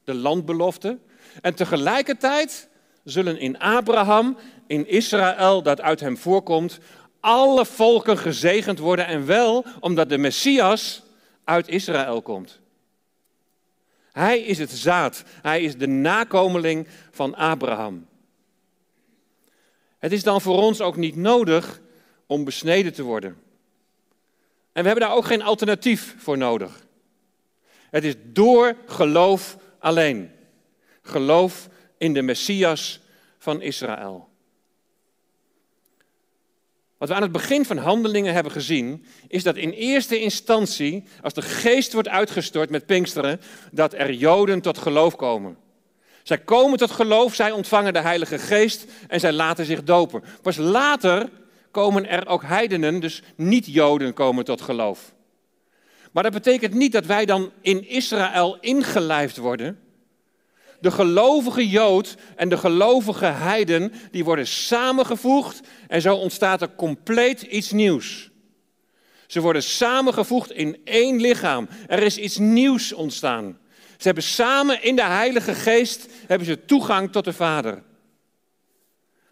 de 0.04 0.14
landbelofte. 0.14 0.98
En 1.42 1.56
tegelijkertijd 1.56 2.70
zullen 3.04 3.40
in 3.40 3.60
Abraham, 3.60 4.38
in 4.68 4.88
Israël 4.88 5.62
dat 5.64 5.82
uit 5.82 6.00
hem 6.00 6.18
voorkomt, 6.18 6.80
alle 7.20 7.66
volken 7.66 8.18
gezegend 8.18 8.80
worden 8.80 9.06
en 9.06 9.26
wel 9.26 9.66
omdat 9.80 10.10
de 10.10 10.18
Messias 10.18 11.04
uit 11.44 11.68
Israël 11.68 12.22
komt. 12.22 12.60
Hij 14.12 14.40
is 14.40 14.58
het 14.58 14.72
zaad, 14.72 15.24
hij 15.42 15.62
is 15.62 15.78
de 15.78 15.88
nakomeling 15.88 16.88
van 17.12 17.36
Abraham. 17.36 18.08
Het 20.02 20.12
is 20.12 20.24
dan 20.24 20.42
voor 20.42 20.58
ons 20.58 20.82
ook 20.82 20.96
niet 20.96 21.16
nodig 21.16 21.82
om 22.26 22.44
besneden 22.44 22.94
te 22.94 23.04
worden. 23.04 23.30
En 24.72 24.82
we 24.82 24.90
hebben 24.90 25.08
daar 25.08 25.16
ook 25.16 25.26
geen 25.26 25.42
alternatief 25.42 26.16
voor 26.18 26.38
nodig. 26.38 26.86
Het 27.90 28.04
is 28.04 28.16
door 28.24 28.76
geloof 28.86 29.58
alleen. 29.80 30.32
Geloof 31.02 31.70
in 31.98 32.14
de 32.14 32.22
Messias 32.22 33.00
van 33.38 33.62
Israël. 33.62 34.30
Wat 36.98 37.10
we 37.10 37.16
aan 37.16 37.22
het 37.22 37.32
begin 37.32 37.66
van 37.66 37.78
handelingen 37.78 38.34
hebben 38.34 38.52
gezien, 38.52 39.06
is 39.28 39.44
dat 39.44 39.56
in 39.56 39.72
eerste 39.72 40.20
instantie, 40.20 41.04
als 41.22 41.34
de 41.34 41.42
geest 41.42 41.94
wordt 41.94 42.08
uitgestort 42.08 42.70
met 42.70 42.86
Pinksteren, 42.86 43.42
dat 43.72 43.94
er 43.94 44.14
Joden 44.14 44.62
tot 44.62 44.78
geloof 44.78 45.16
komen. 45.16 45.58
Zij 46.24 46.38
komen 46.38 46.78
tot 46.78 46.92
geloof, 46.92 47.36
zij 47.36 47.52
ontvangen 47.52 47.94
de 47.94 48.00
Heilige 48.00 48.40
Geest 48.40 48.86
en 49.08 49.20
zij 49.20 49.32
laten 49.32 49.66
zich 49.66 49.84
dopen. 49.84 50.24
Pas 50.42 50.58
later 50.58 51.30
komen 51.72 52.10
er 52.10 52.28
ook 52.28 52.44
heidenen, 52.44 53.00
dus 53.00 53.22
niet-Joden, 53.36 54.14
komen 54.14 54.46
tot 54.46 54.62
geloof. 54.62 55.14
Maar 56.12 56.24
dat 56.24 56.34
betekent 56.34 56.74
niet 56.74 56.92
dat 56.92 57.06
wij 57.06 57.26
dan 57.26 57.52
in 57.62 57.88
Israël 57.88 58.58
ingelijfd 58.60 59.38
worden. 59.38 59.80
De 60.80 60.92
gelovige 60.92 61.70
Jood 61.70 62.16
en 62.36 62.50
de 62.50 62.58
gelovige 62.58 63.26
heiden, 63.26 63.94
die 64.12 64.24
worden 64.24 64.48
samengevoegd 64.48 65.60
en 65.88 66.02
zo 66.02 66.16
ontstaat 66.16 66.62
er 66.62 66.76
compleet 66.76 67.42
iets 67.42 67.72
nieuws. 67.72 68.30
Ze 69.28 69.42
worden 69.42 69.64
samengevoegd 69.64 70.52
in 70.52 70.78
één 70.84 71.22
lichaam. 71.22 71.68
Er 71.88 72.04
is 72.04 72.18
iets 72.18 72.38
nieuws 72.38 72.94
ontstaan. 72.94 73.60
Ze 74.02 74.08
hebben 74.08 74.24
samen 74.24 74.84
in 74.84 74.96
de 74.96 75.04
Heilige 75.04 75.54
Geest 75.54 76.08
hebben 76.28 76.48
ze 76.48 76.66
toegang 76.66 77.12
tot 77.12 77.26
de 77.26 77.34
Vader. 77.34 77.84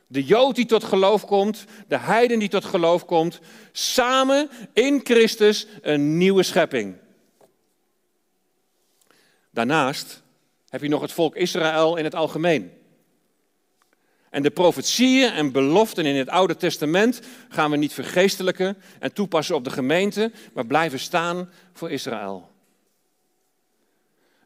De 0.07 0.23
Jood 0.23 0.55
die 0.55 0.65
tot 0.65 0.83
geloof 0.83 1.25
komt, 1.25 1.65
de 1.87 1.97
heiden 1.97 2.39
die 2.39 2.49
tot 2.49 2.65
geloof 2.65 3.05
komt, 3.05 3.39
samen 3.71 4.49
in 4.73 5.01
Christus 5.03 5.67
een 5.81 6.17
nieuwe 6.17 6.43
schepping. 6.43 6.95
Daarnaast 9.51 10.21
heb 10.67 10.81
je 10.81 10.89
nog 10.89 11.01
het 11.01 11.11
volk 11.11 11.35
Israël 11.35 11.95
in 11.95 12.03
het 12.03 12.15
algemeen. 12.15 12.71
En 14.29 14.43
de 14.43 14.51
profetieën 14.51 15.31
en 15.31 15.51
beloften 15.51 16.05
in 16.05 16.15
het 16.15 16.29
Oude 16.29 16.55
Testament 16.55 17.21
gaan 17.49 17.71
we 17.71 17.77
niet 17.77 17.93
vergeestelijken 17.93 18.77
en 18.99 19.13
toepassen 19.13 19.55
op 19.55 19.63
de 19.63 19.71
gemeente, 19.71 20.31
maar 20.53 20.65
blijven 20.65 20.99
staan 20.99 21.51
voor 21.73 21.91
Israël. 21.91 22.48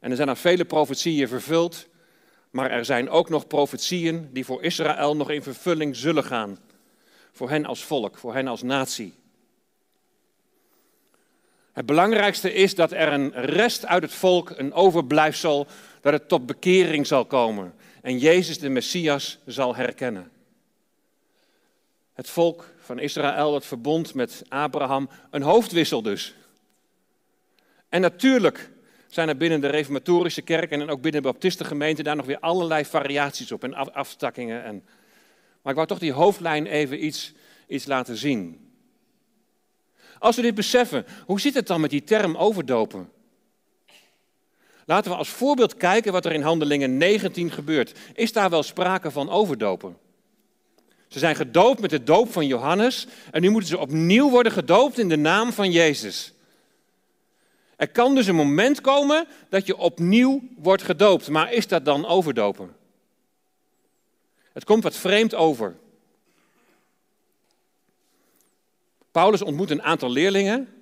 En 0.03 0.09
er 0.09 0.15
zijn 0.15 0.29
er 0.29 0.37
vele 0.37 0.65
profetieën 0.65 1.27
vervuld, 1.27 1.87
maar 2.49 2.71
er 2.71 2.85
zijn 2.85 3.09
ook 3.09 3.29
nog 3.29 3.47
profetieën 3.47 4.29
die 4.33 4.45
voor 4.45 4.63
Israël 4.63 5.15
nog 5.15 5.29
in 5.29 5.43
vervulling 5.43 5.95
zullen 5.95 6.23
gaan. 6.23 6.59
Voor 7.31 7.49
hen 7.49 7.65
als 7.65 7.83
volk, 7.83 8.17
voor 8.17 8.33
hen 8.33 8.47
als 8.47 8.61
natie. 8.61 9.13
Het 11.71 11.85
belangrijkste 11.85 12.53
is 12.53 12.75
dat 12.75 12.91
er 12.91 13.13
een 13.13 13.31
rest 13.33 13.85
uit 13.85 14.03
het 14.03 14.13
volk, 14.13 14.49
een 14.49 14.73
overblijfsel, 14.73 15.67
dat 16.01 16.13
het 16.13 16.27
tot 16.27 16.45
bekering 16.45 17.07
zal 17.07 17.25
komen. 17.25 17.73
En 18.01 18.17
Jezus 18.17 18.59
de 18.59 18.69
Messias 18.69 19.39
zal 19.45 19.75
herkennen. 19.75 20.31
Het 22.13 22.29
volk 22.29 22.73
van 22.79 22.99
Israël, 22.99 23.53
het 23.53 23.65
verbond 23.65 24.13
met 24.13 24.43
Abraham, 24.49 25.09
een 25.29 25.41
hoofdwissel 25.41 26.01
dus. 26.01 26.35
En 27.89 28.01
natuurlijk 28.01 28.71
zijn 29.13 29.27
er 29.27 29.37
binnen 29.37 29.61
de 29.61 29.67
reformatorische 29.67 30.41
kerk 30.41 30.71
en 30.71 30.89
ook 30.89 31.01
binnen 31.01 31.21
de 31.21 31.27
baptistengemeente 31.27 32.03
daar 32.03 32.15
nog 32.15 32.25
weer 32.25 32.39
allerlei 32.39 32.85
variaties 32.85 33.51
op 33.51 33.63
en 33.63 33.93
aftakkingen. 33.93 34.63
En... 34.63 34.83
Maar 35.61 35.71
ik 35.71 35.75
wou 35.75 35.87
toch 35.87 35.99
die 35.99 36.11
hoofdlijn 36.11 36.65
even 36.65 37.05
iets, 37.05 37.33
iets 37.67 37.85
laten 37.85 38.17
zien. 38.17 38.71
Als 40.19 40.35
we 40.35 40.41
dit 40.41 40.55
beseffen, 40.55 41.05
hoe 41.25 41.39
zit 41.39 41.53
het 41.53 41.67
dan 41.67 41.81
met 41.81 41.89
die 41.89 42.03
term 42.03 42.35
overdopen? 42.35 43.09
Laten 44.85 45.11
we 45.11 45.17
als 45.17 45.29
voorbeeld 45.29 45.77
kijken 45.77 46.11
wat 46.11 46.25
er 46.25 46.31
in 46.31 46.41
Handelingen 46.41 46.97
19 46.97 47.51
gebeurt. 47.51 47.99
Is 48.13 48.31
daar 48.31 48.49
wel 48.49 48.63
sprake 48.63 49.11
van 49.11 49.29
overdopen? 49.29 49.97
Ze 51.07 51.19
zijn 51.19 51.35
gedoopt 51.35 51.79
met 51.79 51.89
de 51.89 52.03
doop 52.03 52.31
van 52.31 52.47
Johannes 52.47 53.07
en 53.31 53.41
nu 53.41 53.49
moeten 53.49 53.69
ze 53.69 53.77
opnieuw 53.77 54.29
worden 54.29 54.51
gedoopt 54.51 54.99
in 54.99 55.09
de 55.09 55.17
naam 55.17 55.53
van 55.53 55.71
Jezus. 55.71 56.33
Er 57.83 57.89
kan 57.89 58.15
dus 58.15 58.27
een 58.27 58.35
moment 58.35 58.81
komen 58.81 59.27
dat 59.49 59.65
je 59.65 59.77
opnieuw 59.77 60.41
wordt 60.57 60.83
gedoopt, 60.83 61.29
maar 61.29 61.53
is 61.53 61.67
dat 61.67 61.85
dan 61.85 62.05
overdopen? 62.05 62.75
Het 64.53 64.63
komt 64.63 64.83
wat 64.83 64.95
vreemd 64.95 65.35
over. 65.35 65.75
Paulus 69.11 69.41
ontmoet 69.41 69.69
een 69.69 69.81
aantal 69.81 70.09
leerlingen 70.09 70.73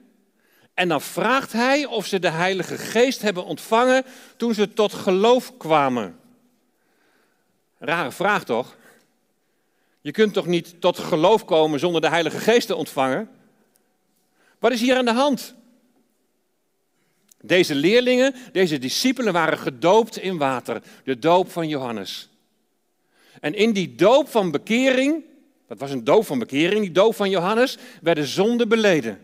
en 0.73 0.87
dan 0.87 1.01
vraagt 1.01 1.51
hij 1.51 1.85
of 1.85 2.05
ze 2.05 2.19
de 2.19 2.29
Heilige 2.29 2.77
Geest 2.77 3.21
hebben 3.21 3.45
ontvangen 3.45 4.03
toen 4.37 4.53
ze 4.53 4.73
tot 4.73 4.93
geloof 4.93 5.57
kwamen. 5.57 6.19
Rare 7.77 8.11
vraag 8.11 8.43
toch? 8.43 8.75
Je 10.01 10.11
kunt 10.11 10.33
toch 10.33 10.45
niet 10.45 10.81
tot 10.81 10.99
geloof 10.99 11.45
komen 11.45 11.79
zonder 11.79 12.01
de 12.01 12.09
Heilige 12.09 12.39
Geest 12.39 12.67
te 12.67 12.75
ontvangen? 12.75 13.29
Wat 14.59 14.71
is 14.71 14.81
hier 14.81 14.97
aan 14.97 15.05
de 15.05 15.13
hand? 15.13 15.59
Deze 17.41 17.75
leerlingen, 17.75 18.35
deze 18.51 18.79
discipelen 18.79 19.33
waren 19.33 19.57
gedoopt 19.57 20.17
in 20.17 20.37
water, 20.37 20.81
de 21.03 21.19
doop 21.19 21.51
van 21.51 21.67
Johannes. 21.67 22.29
En 23.39 23.53
in 23.53 23.71
die 23.71 23.95
doop 23.95 24.29
van 24.29 24.51
bekering, 24.51 25.23
dat 25.67 25.79
was 25.79 25.91
een 25.91 26.03
doop 26.03 26.25
van 26.25 26.39
bekering, 26.39 26.81
die 26.81 26.91
doop 26.91 27.15
van 27.15 27.29
Johannes, 27.29 27.77
werden 28.01 28.25
zonden 28.25 28.69
beleden. 28.69 29.19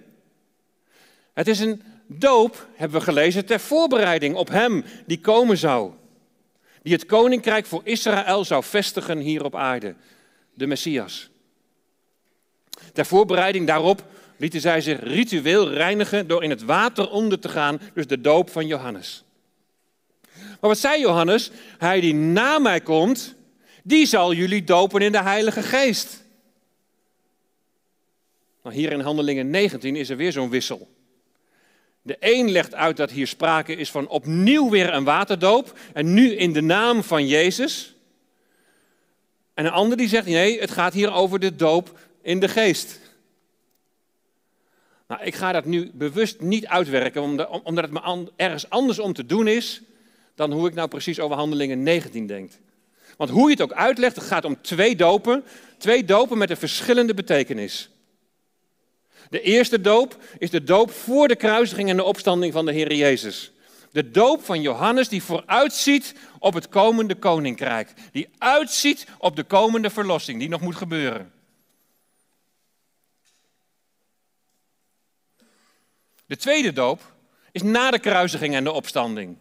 Het 1.34 1.48
is 1.48 1.60
een 1.60 1.82
doop, 2.08 2.68
hebben 2.76 3.00
we 3.00 3.04
gelezen, 3.04 3.46
ter 3.46 3.60
voorbereiding 3.60 4.36
op 4.36 4.48
Hem 4.50 4.84
die 5.06 5.20
komen 5.20 5.58
zou. 5.58 5.92
Die 6.82 6.94
het 6.94 7.06
koninkrijk 7.06 7.66
voor 7.66 7.82
Israël 7.84 8.46
zou 8.46 8.64
vestigen 8.64 9.18
hier 9.18 9.44
op 9.44 9.56
aarde. 9.56 9.96
De 10.54 10.68
Messias. 10.68 11.30
Ter 12.94 13.06
voorbereiding 13.06 13.68
daarop 13.68 14.04
lieten 14.38 14.62
zij 14.62 14.82
zich 14.82 15.00
ritueel 15.04 15.72
reinigen 15.72 16.28
door 16.28 16.44
in 16.44 16.50
het 16.50 16.64
water 16.64 17.10
onder 17.10 17.40
te 17.40 17.50
gaan, 17.50 17.80
dus 17.94 18.08
de 18.08 18.22
doop 18.22 18.50
van 18.50 18.68
Johannes. 18.68 19.24
Maar 20.34 20.70
wat 20.70 20.78
zei 20.78 21.00
Johannes? 21.00 21.52
Hij 21.78 22.00
die 22.00 22.14
na 22.14 22.60
mij 22.60 22.82
komt, 22.82 23.36
die 23.84 24.06
zal 24.06 24.34
jullie 24.34 24.64
dopen 24.64 25.02
in 25.02 25.12
de 25.12 25.22
Heilige 25.22 25.62
Geest. 25.62 26.24
Nou, 28.64 28.76
hier 28.76 28.92
in 28.92 29.00
Handelingen 29.00 29.50
19 29.50 29.96
is 29.96 30.10
er 30.10 30.18
weer 30.18 30.32
zo'n 30.32 30.50
wissel. 30.50 30.88
De 32.02 32.18
een 32.20 32.52
legt 32.52 32.76
uit 32.76 32.98
dat 32.98 33.12
hier 33.12 33.28
sprake 33.28 33.76
is 33.76 33.92
van 33.92 34.08
opnieuw 34.08 34.70
weer 34.70 34.94
een 34.94 35.04
waterdoop 35.04 35.80
en 35.94 36.14
nu 36.14 36.36
in 36.36 36.54
de 36.54 36.62
naam 36.62 37.04
van 37.04 37.28
Jezus. 37.28 37.96
En 39.54 39.66
een 39.66 39.72
ander 39.72 39.98
die 39.98 40.08
zegt 40.08 40.26
nee, 40.26 40.60
het 40.60 40.72
gaat 40.72 40.94
hier 40.94 41.12
over 41.12 41.40
de 41.40 41.56
doop 41.56 42.00
in 42.22 42.40
de 42.40 42.48
geest. 42.48 43.00
Nou, 45.08 45.24
ik 45.24 45.36
ga 45.36 45.52
dat 45.52 45.66
nu 45.66 45.92
bewust 45.94 46.42
niet 46.42 46.68
uitwerken, 46.68 47.22
omdat 47.64 47.84
het 47.84 47.92
me 47.92 48.32
ergens 48.36 48.70
anders 48.70 49.00
om 49.00 49.14
te 49.14 49.26
doen 49.26 49.48
is 49.48 49.82
dan 50.36 50.52
hoe 50.52 50.68
ik 50.68 50.74
nou 50.74 50.88
precies 50.88 51.20
over 51.20 51.38
Handelingen 51.38 51.84
19 51.84 52.28
denk. 52.28 52.52
Want 53.18 53.30
hoe 53.30 53.46
je 53.46 53.52
het 53.52 53.62
ook 53.62 53.74
uitlegt, 53.74 54.16
het 54.16 54.26
gaat 54.26 54.46
om 54.46 54.62
twee 54.62 54.96
dopen, 54.96 55.44
twee 55.78 56.06
dopen 56.06 56.38
met 56.38 56.50
een 56.50 56.58
verschillende 56.58 57.14
betekenis. 57.14 57.90
De 59.30 59.42
eerste 59.42 59.82
doop 59.82 60.18
is 60.38 60.50
de 60.50 60.64
doop 60.64 60.92
voor 60.92 61.28
de 61.28 61.36
kruisiging 61.36 61.90
en 61.90 61.98
de 61.98 62.04
opstanding 62.04 62.54
van 62.54 62.66
de 62.66 62.72
Heer 62.72 62.94
Jezus. 62.94 63.52
De 63.92 64.12
doop 64.12 64.46
van 64.46 64.62
Johannes 64.62 65.10
die 65.10 65.24
vooruitziet 65.24 66.14
op 66.40 66.54
het 66.54 66.70
komende 66.70 67.16
koninkrijk. 67.16 67.94
Die 68.12 68.30
uitziet 68.38 69.08
op 69.18 69.36
de 69.36 69.44
komende 69.44 69.90
verlossing 69.90 70.40
die 70.40 70.50
nog 70.50 70.62
moet 70.62 70.76
gebeuren. 70.76 71.32
De 76.28 76.38
tweede 76.38 76.74
doop 76.74 77.16
is 77.52 77.62
na 77.62 77.92
de 77.92 78.00
kruisiging 78.00 78.56
en 78.56 78.64
de 78.64 78.72
opstanding. 78.72 79.38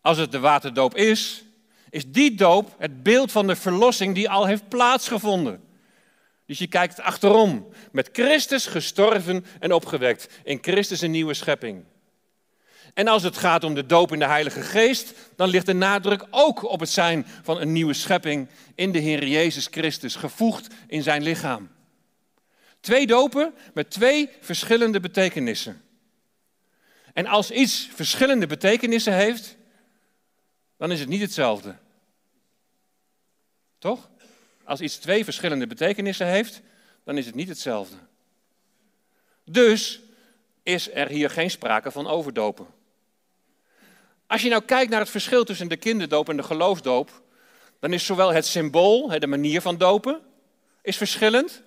Als 0.00 0.18
het 0.18 0.32
de 0.32 0.38
waterdoop 0.38 0.96
is, 0.96 1.44
is 1.90 2.10
die 2.10 2.34
doop 2.34 2.74
het 2.78 3.02
beeld 3.02 3.32
van 3.32 3.46
de 3.46 3.56
verlossing 3.56 4.14
die 4.14 4.30
al 4.30 4.46
heeft 4.46 4.68
plaatsgevonden. 4.68 5.62
Dus 6.46 6.58
je 6.58 6.66
kijkt 6.66 7.00
achterom. 7.00 7.68
Met 7.92 8.08
Christus 8.12 8.66
gestorven 8.66 9.46
en 9.60 9.72
opgewekt. 9.72 10.28
In 10.44 10.58
Christus 10.60 11.00
een 11.00 11.10
nieuwe 11.10 11.34
schepping. 11.34 11.84
En 12.94 13.08
als 13.08 13.22
het 13.22 13.36
gaat 13.36 13.64
om 13.64 13.74
de 13.74 13.86
doop 13.86 14.12
in 14.12 14.18
de 14.18 14.26
Heilige 14.26 14.62
Geest, 14.62 15.14
dan 15.36 15.48
ligt 15.48 15.66
de 15.66 15.72
nadruk 15.72 16.26
ook 16.30 16.62
op 16.62 16.80
het 16.80 16.90
zijn 16.90 17.26
van 17.42 17.60
een 17.60 17.72
nieuwe 17.72 17.94
schepping 17.94 18.48
in 18.74 18.92
de 18.92 18.98
Heer 18.98 19.26
Jezus 19.26 19.68
Christus, 19.70 20.16
gevoegd 20.16 20.74
in 20.86 21.02
zijn 21.02 21.22
lichaam. 21.22 21.73
Twee 22.84 23.06
dopen 23.06 23.54
met 23.74 23.90
twee 23.90 24.30
verschillende 24.40 25.00
betekenissen. 25.00 25.82
En 27.12 27.26
als 27.26 27.50
iets 27.50 27.88
verschillende 27.94 28.46
betekenissen 28.46 29.14
heeft, 29.14 29.56
dan 30.76 30.92
is 30.92 31.00
het 31.00 31.08
niet 31.08 31.20
hetzelfde. 31.20 31.76
Toch? 33.78 34.10
Als 34.64 34.80
iets 34.80 34.96
twee 34.96 35.24
verschillende 35.24 35.66
betekenissen 35.66 36.26
heeft, 36.26 36.60
dan 37.04 37.18
is 37.18 37.26
het 37.26 37.34
niet 37.34 37.48
hetzelfde. 37.48 37.96
Dus 39.44 40.00
is 40.62 40.90
er 40.90 41.08
hier 41.08 41.30
geen 41.30 41.50
sprake 41.50 41.90
van 41.90 42.06
overdopen. 42.06 42.66
Als 44.26 44.42
je 44.42 44.48
nou 44.48 44.62
kijkt 44.62 44.90
naar 44.90 45.00
het 45.00 45.10
verschil 45.10 45.44
tussen 45.44 45.68
de 45.68 45.76
kinderdoop 45.76 46.28
en 46.28 46.36
de 46.36 46.42
geloofsdoop, 46.42 47.22
dan 47.80 47.92
is 47.92 48.06
zowel 48.06 48.32
het 48.32 48.46
symbool, 48.46 49.18
de 49.18 49.26
manier 49.26 49.60
van 49.60 49.78
dopen, 49.78 50.20
is 50.82 50.96
verschillend, 50.96 51.62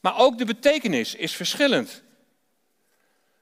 maar 0.00 0.18
ook 0.18 0.38
de 0.38 0.44
betekenis 0.44 1.14
is 1.14 1.36
verschillend. 1.36 2.02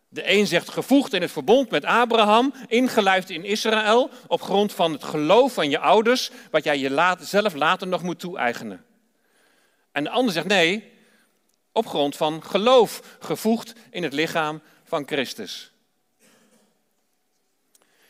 De 0.09 0.31
een 0.31 0.47
zegt 0.47 0.69
gevoegd 0.69 1.13
in 1.13 1.23
het 1.23 1.31
verbond 1.31 1.71
met 1.71 1.85
Abraham, 1.85 2.55
ingelijfd 2.67 3.31
in 3.31 3.45
Israël, 3.45 4.11
op 4.27 4.43
grond 4.43 4.73
van 4.73 4.93
het 4.93 5.05
geloof 5.05 5.53
van 5.53 5.71
je 5.71 5.79
ouders, 5.79 6.31
wat 6.51 6.65
jij 6.65 6.79
je 6.79 7.17
zelf 7.21 7.55
later 7.55 7.87
nog 7.87 8.03
moet 8.03 8.21
toe-eigenen. 8.21 8.85
En 9.93 10.05
de 10.05 10.11
ander 10.11 10.33
zegt 10.33 10.47
nee, 10.47 10.93
op 11.73 11.87
grond 11.87 12.17
van 12.17 12.43
geloof, 12.43 13.17
gevoegd 13.21 13.73
in 13.91 14.03
het 14.03 14.13
lichaam 14.13 14.63
van 14.85 15.07
Christus. 15.07 15.73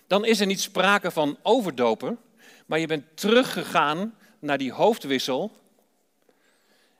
Dan 0.06 0.24
is 0.24 0.40
er 0.40 0.46
niet 0.46 0.60
sprake 0.60 1.10
van 1.10 1.38
overdopen, 1.42 2.18
maar 2.66 2.78
je 2.78 2.86
bent 2.86 3.04
teruggegaan 3.14 4.14
naar 4.38 4.58
die 4.58 4.72
hoofdwissel 4.72 5.56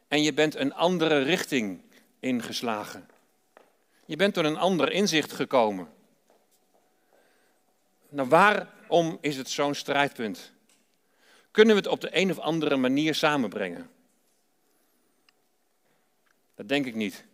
en 0.09 0.23
je 0.23 0.33
bent 0.33 0.55
een 0.55 0.75
andere 0.75 1.18
richting 1.18 1.83
ingeslagen. 2.21 3.09
Je 4.05 4.16
bent 4.16 4.35
tot 4.35 4.44
een 4.44 4.57
ander 4.57 4.92
inzicht 4.92 5.33
gekomen. 5.33 5.88
Nou, 8.09 8.29
waarom 8.29 9.18
is 9.21 9.37
het 9.37 9.51
zo'n 9.51 9.75
strijdpunt? 9.75 10.53
Kunnen 11.51 11.75
we 11.75 11.81
het 11.81 11.90
op 11.90 12.01
de 12.01 12.16
een 12.16 12.31
of 12.31 12.38
andere 12.38 12.77
manier 12.77 13.14
samenbrengen? 13.14 13.90
Dat 16.55 16.68
denk 16.68 16.87
ik 16.87 16.94
niet. 16.94 17.25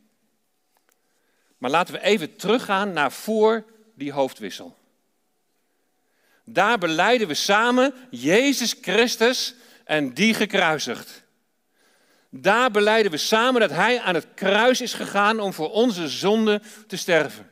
Maar 1.59 1.71
laten 1.71 1.95
we 1.95 2.01
even 2.01 2.37
teruggaan 2.37 2.93
naar 2.93 3.13
voor 3.13 3.65
die 3.95 4.13
hoofdwissel. 4.13 4.77
Daar 6.45 6.79
beleiden 6.79 7.29
we 7.29 7.35
samen 7.35 7.95
Jezus 8.11 8.77
Christus 8.81 9.55
en 9.85 10.15
die 10.15 10.35
gekruisigd. 10.35 11.24
Daar 12.37 12.71
beleiden 12.71 13.11
we 13.11 13.17
samen 13.17 13.61
dat 13.61 13.71
Hij 13.71 14.01
aan 14.01 14.15
het 14.15 14.27
kruis 14.35 14.81
is 14.81 14.95
gegaan 14.95 15.41
om 15.41 15.53
voor 15.53 15.71
onze 15.71 16.09
zonde 16.09 16.61
te 16.87 16.97
sterven. 16.97 17.51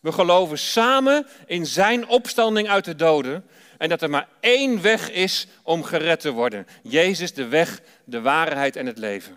We 0.00 0.12
geloven 0.12 0.58
samen 0.58 1.26
in 1.46 1.66
Zijn 1.66 2.08
opstanding 2.08 2.68
uit 2.68 2.84
de 2.84 2.94
doden 2.94 3.46
en 3.78 3.88
dat 3.88 4.02
er 4.02 4.10
maar 4.10 4.28
één 4.40 4.82
weg 4.82 5.10
is 5.10 5.46
om 5.62 5.82
gered 5.82 6.20
te 6.20 6.30
worden. 6.30 6.66
Jezus, 6.82 7.34
de 7.34 7.48
weg, 7.48 7.80
de 8.04 8.20
waarheid 8.20 8.76
en 8.76 8.86
het 8.86 8.98
leven. 8.98 9.36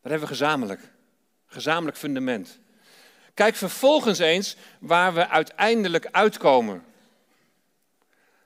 Dat 0.00 0.10
hebben 0.10 0.20
we 0.20 0.34
gezamenlijk. 0.34 0.80
Gezamenlijk 1.46 1.96
fundament. 1.96 2.58
Kijk 3.34 3.54
vervolgens 3.54 4.18
eens 4.18 4.56
waar 4.78 5.14
we 5.14 5.28
uiteindelijk 5.28 6.08
uitkomen. 6.10 6.84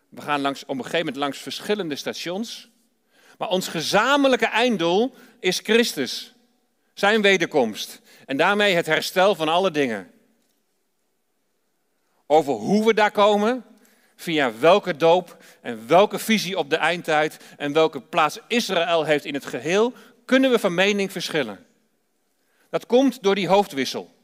We 0.08 0.20
gaan 0.20 0.40
langs, 0.40 0.62
op 0.62 0.68
een 0.68 0.76
gegeven 0.76 0.98
moment 0.98 1.16
langs 1.16 1.38
verschillende 1.38 1.96
stations. 1.96 2.74
Maar 3.36 3.48
ons 3.48 3.68
gezamenlijke 3.68 4.46
einddoel 4.46 5.14
is 5.40 5.58
Christus. 5.58 6.34
Zijn 6.94 7.22
wederkomst. 7.22 8.00
En 8.26 8.36
daarmee 8.36 8.74
het 8.74 8.86
herstel 8.86 9.34
van 9.34 9.48
alle 9.48 9.70
dingen. 9.70 10.10
over 12.28 12.52
hoe 12.52 12.86
we 12.86 12.94
daar 12.94 13.10
komen, 13.10 13.64
via 14.16 14.58
welke 14.58 14.96
doop 14.96 15.36
en 15.60 15.86
welke 15.86 16.18
visie 16.18 16.58
op 16.58 16.70
de 16.70 16.76
eindtijd 16.76 17.36
en 17.56 17.72
welke 17.72 18.00
plaats 18.00 18.38
Israël 18.48 19.04
heeft 19.04 19.24
in 19.24 19.34
het 19.34 19.46
geheel, 19.46 19.92
kunnen 20.24 20.50
we 20.50 20.58
van 20.58 20.74
mening 20.74 21.12
verschillen. 21.12 21.66
Dat 22.70 22.86
komt 22.86 23.22
door 23.22 23.34
die 23.34 23.48
hoofdwissel. 23.48 24.14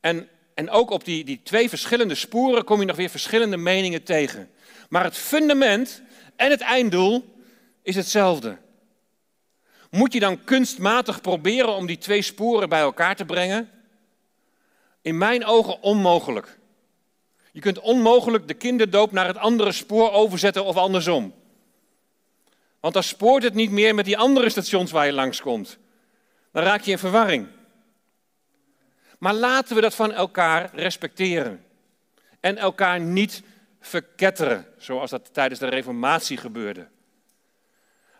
En, 0.00 0.28
en 0.54 0.70
ook 0.70 0.90
op 0.90 1.04
die, 1.04 1.24
die 1.24 1.40
twee 1.42 1.68
verschillende 1.68 2.14
sporen 2.14 2.64
kom 2.64 2.80
je 2.80 2.86
nog 2.86 2.96
weer 2.96 3.10
verschillende 3.10 3.56
meningen 3.56 4.02
tegen. 4.02 4.50
Maar 4.88 5.04
het 5.04 5.16
fundament 5.16 6.02
en 6.36 6.50
het 6.50 6.60
einddoel 6.60 7.35
is 7.86 7.96
hetzelfde. 7.96 8.58
Moet 9.90 10.12
je 10.12 10.20
dan 10.20 10.44
kunstmatig 10.44 11.20
proberen 11.20 11.74
om 11.74 11.86
die 11.86 11.98
twee 11.98 12.22
sporen 12.22 12.68
bij 12.68 12.80
elkaar 12.80 13.16
te 13.16 13.24
brengen? 13.24 13.70
In 15.02 15.18
mijn 15.18 15.44
ogen 15.44 15.82
onmogelijk. 15.82 16.58
Je 17.52 17.60
kunt 17.60 17.80
onmogelijk 17.80 18.48
de 18.48 18.54
kinderdoop 18.54 19.12
naar 19.12 19.26
het 19.26 19.36
andere 19.36 19.72
spoor 19.72 20.10
overzetten 20.10 20.64
of 20.64 20.76
andersom. 20.76 21.34
Want 22.80 22.94
dan 22.94 23.02
spoort 23.02 23.42
het 23.42 23.54
niet 23.54 23.70
meer 23.70 23.94
met 23.94 24.04
die 24.04 24.18
andere 24.18 24.50
stations 24.50 24.90
waar 24.90 25.06
je 25.06 25.12
langskomt. 25.12 25.78
Dan 26.52 26.62
raak 26.62 26.80
je 26.80 26.90
in 26.90 26.98
verwarring. 26.98 27.46
Maar 29.18 29.34
laten 29.34 29.74
we 29.74 29.80
dat 29.80 29.94
van 29.94 30.12
elkaar 30.12 30.70
respecteren. 30.74 31.64
En 32.40 32.56
elkaar 32.56 33.00
niet 33.00 33.42
verketteren, 33.80 34.66
zoals 34.78 35.10
dat 35.10 35.34
tijdens 35.34 35.60
de 35.60 35.68
Reformatie 35.68 36.36
gebeurde. 36.36 36.94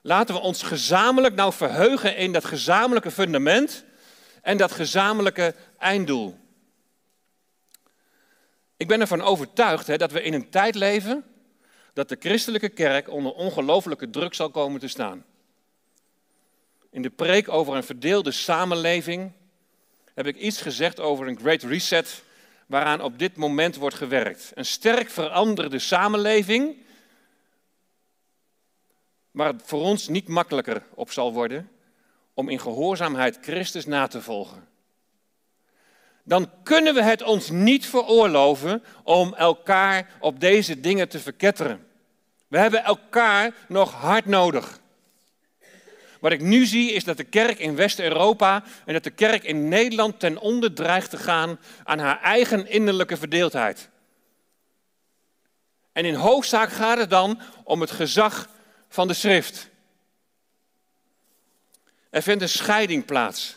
Laten 0.06 0.34
we 0.34 0.40
ons 0.40 0.62
gezamenlijk 0.62 1.34
nou 1.34 1.52
verheugen 1.52 2.16
in 2.16 2.32
dat 2.32 2.44
gezamenlijke 2.44 3.10
fundament 3.10 3.84
en 4.42 4.56
dat 4.56 4.72
gezamenlijke 4.72 5.54
einddoel. 5.78 6.38
Ik 8.76 8.88
ben 8.88 9.00
ervan 9.00 9.20
overtuigd 9.20 9.86
hè, 9.86 9.96
dat 9.96 10.12
we 10.12 10.22
in 10.22 10.34
een 10.34 10.50
tijd 10.50 10.74
leven 10.74 11.24
dat 11.92 12.08
de 12.08 12.16
christelijke 12.18 12.68
kerk 12.68 13.10
onder 13.10 13.32
ongelofelijke 13.32 14.10
druk 14.10 14.34
zal 14.34 14.50
komen 14.50 14.80
te 14.80 14.88
staan. 14.88 15.24
In 16.90 17.02
de 17.02 17.10
preek 17.10 17.48
over 17.48 17.74
een 17.74 17.84
verdeelde 17.84 18.32
samenleving 18.32 19.32
heb 20.14 20.26
ik 20.26 20.36
iets 20.36 20.60
gezegd 20.60 21.00
over 21.00 21.26
een 21.26 21.38
Great 21.38 21.62
Reset 21.62 22.22
waaraan 22.66 23.00
op 23.00 23.18
dit 23.18 23.36
moment 23.36 23.76
wordt 23.76 23.96
gewerkt. 23.96 24.52
Een 24.54 24.66
sterk 24.66 25.10
veranderde 25.10 25.78
samenleving, 25.78 26.76
waar 29.37 29.53
het 29.53 29.62
voor 29.64 29.81
ons 29.81 30.09
niet 30.09 30.29
makkelijker 30.29 30.83
op 30.94 31.11
zal 31.11 31.33
worden 31.33 31.70
om 32.35 32.49
in 32.49 32.61
gehoorzaamheid 32.61 33.38
Christus 33.40 33.87
na 33.87 34.07
te 34.07 34.22
volgen. 34.22 34.68
Dan 36.22 36.51
kunnen 36.62 36.94
we 36.94 37.03
het 37.03 37.22
ons 37.22 37.51
niet 37.51 37.87
veroorloven 37.87 38.83
om 39.03 39.35
elkaar 39.35 40.11
op 40.20 40.40
deze 40.40 40.81
dingen 40.81 41.09
te 41.09 41.18
verketteren. 41.18 41.87
We 42.49 42.59
hebben 42.59 42.85
elkaar 42.85 43.55
nog 43.68 43.92
hard 43.92 44.27
nodig. 44.27 44.81
Wat 46.20 46.33
ik 46.33 46.40
nu 46.40 46.66
zie 46.66 46.92
is 46.92 47.05
dat 47.05 47.16
de 47.16 47.25
kerk 47.25 47.59
in 47.59 47.77
West-Europa 47.77 48.64
en 48.85 48.92
dat 48.92 49.05
de 49.05 49.11
kerk 49.11 49.44
in 49.44 49.68
Nederland 49.68 50.20
ten 50.20 50.38
onder 50.38 50.72
dreigt 50.72 51.11
te 51.11 51.18
gaan 51.18 51.59
aan 51.85 51.99
haar 51.99 52.20
eigen 52.20 52.66
innerlijke 52.68 53.16
verdeeldheid. 53.16 53.88
En 55.92 56.05
in 56.05 56.14
hoofdzaak 56.14 56.70
gaat 56.70 56.99
het 56.99 57.11
dan 57.11 57.40
om 57.64 57.81
het 57.81 57.90
gezag 57.90 58.55
van 58.96 59.09
de 59.09 59.14
schrift. 59.14 59.68
Er 62.11 62.22
vindt 62.22 62.42
een 62.42 62.48
scheiding 62.48 63.04
plaats. 63.04 63.56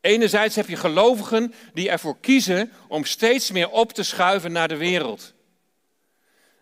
Enerzijds 0.00 0.56
heb 0.56 0.68
je 0.68 0.76
gelovigen 0.76 1.54
die 1.74 1.90
ervoor 1.90 2.18
kiezen 2.20 2.72
om 2.88 3.04
steeds 3.04 3.50
meer 3.50 3.70
op 3.70 3.92
te 3.92 4.02
schuiven 4.02 4.52
naar 4.52 4.68
de 4.68 4.76
wereld. 4.76 5.32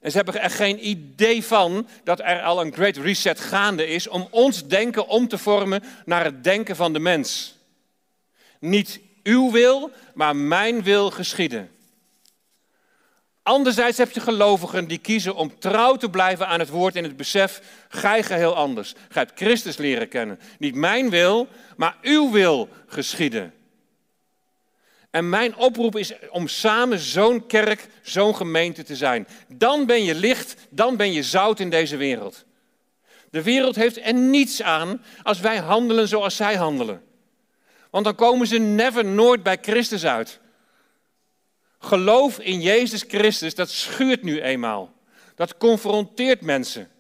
En 0.01 0.11
ze 0.11 0.17
hebben 0.17 0.41
er 0.41 0.51
geen 0.51 0.89
idee 0.89 1.45
van 1.45 1.89
dat 2.05 2.21
er 2.21 2.43
al 2.43 2.61
een 2.61 2.73
great 2.73 2.97
reset 2.97 3.41
gaande 3.41 3.87
is 3.87 4.09
om 4.09 4.29
ons 4.31 4.67
denken 4.67 5.07
om 5.07 5.29
te 5.29 5.39
vormen 5.39 5.83
naar 6.05 6.25
het 6.25 6.45
denken 6.45 6.77
van 6.77 6.93
de 6.93 6.99
mens. 6.99 7.55
Niet 8.61 9.01
uw 9.23 9.51
wil, 9.51 9.91
maar 10.15 10.37
mijn 10.37 10.83
wil 10.83 11.11
geschieden. 11.11 11.76
Anderzijds 13.47 13.99
heb 13.99 14.11
je 14.11 14.21
gelovigen 14.21 14.89
die 14.89 14.99
kiezen 14.99 15.35
om 15.35 15.59
trouw 15.59 15.97
te 15.97 16.11
blijven 16.11 16.47
aan 16.47 16.61
het 16.61 16.69
woord 16.69 16.97
in 16.97 17.05
het 17.05 17.17
besef, 17.17 17.61
gij 17.89 18.23
geheel 18.23 18.57
anders. 18.57 18.95
Gij 19.09 19.23
hebt 19.23 19.39
Christus 19.39 19.77
leren 19.77 20.09
kennen. 20.09 20.41
Niet 20.59 20.75
mijn 20.75 21.11
wil, 21.11 21.49
maar 21.77 21.97
uw 22.03 22.31
wil 22.31 22.69
geschieden. 22.87 23.55
En 25.11 25.29
mijn 25.29 25.57
oproep 25.57 25.97
is 25.97 26.13
om 26.31 26.49
samen 26.49 26.99
zo'n 26.99 27.47
kerk, 27.47 27.87
zo'n 28.03 28.37
gemeente 28.37 28.83
te 28.83 28.97
zijn. 28.97 29.27
Dan 29.49 29.87
ben 29.87 30.05
je 30.05 30.15
licht, 30.15 30.57
dan 30.71 30.97
ben 30.97 31.13
je 31.13 31.23
zout 31.23 31.61
in 31.61 31.71
deze 31.71 31.97
wereld. 31.97 32.45
De 33.31 33.43
wereld 33.43 33.77
heeft 33.77 33.99
er 34.07 34.15
niets 34.15 34.63
aan 34.63 35.03
als 35.23 35.41
wij 35.41 35.57
handelen 35.57 36.09
zoals 36.09 36.37
zij 36.37 36.55
handelen. 36.57 37.03
Want 37.91 38.05
dan 38.05 38.15
komen 38.15 38.47
ze 38.47 38.59
never 38.59 39.05
nooit 39.05 39.43
bij 39.43 39.59
Christus 39.61 40.05
uit. 40.05 40.41
Geloof 41.79 42.39
in 42.39 42.61
Jezus 42.61 43.05
Christus, 43.09 43.55
dat 43.55 43.71
schuurt 43.71 44.23
nu 44.23 44.41
eenmaal. 44.41 44.95
Dat 45.35 45.57
confronteert 45.57 46.41
mensen. 46.41 46.91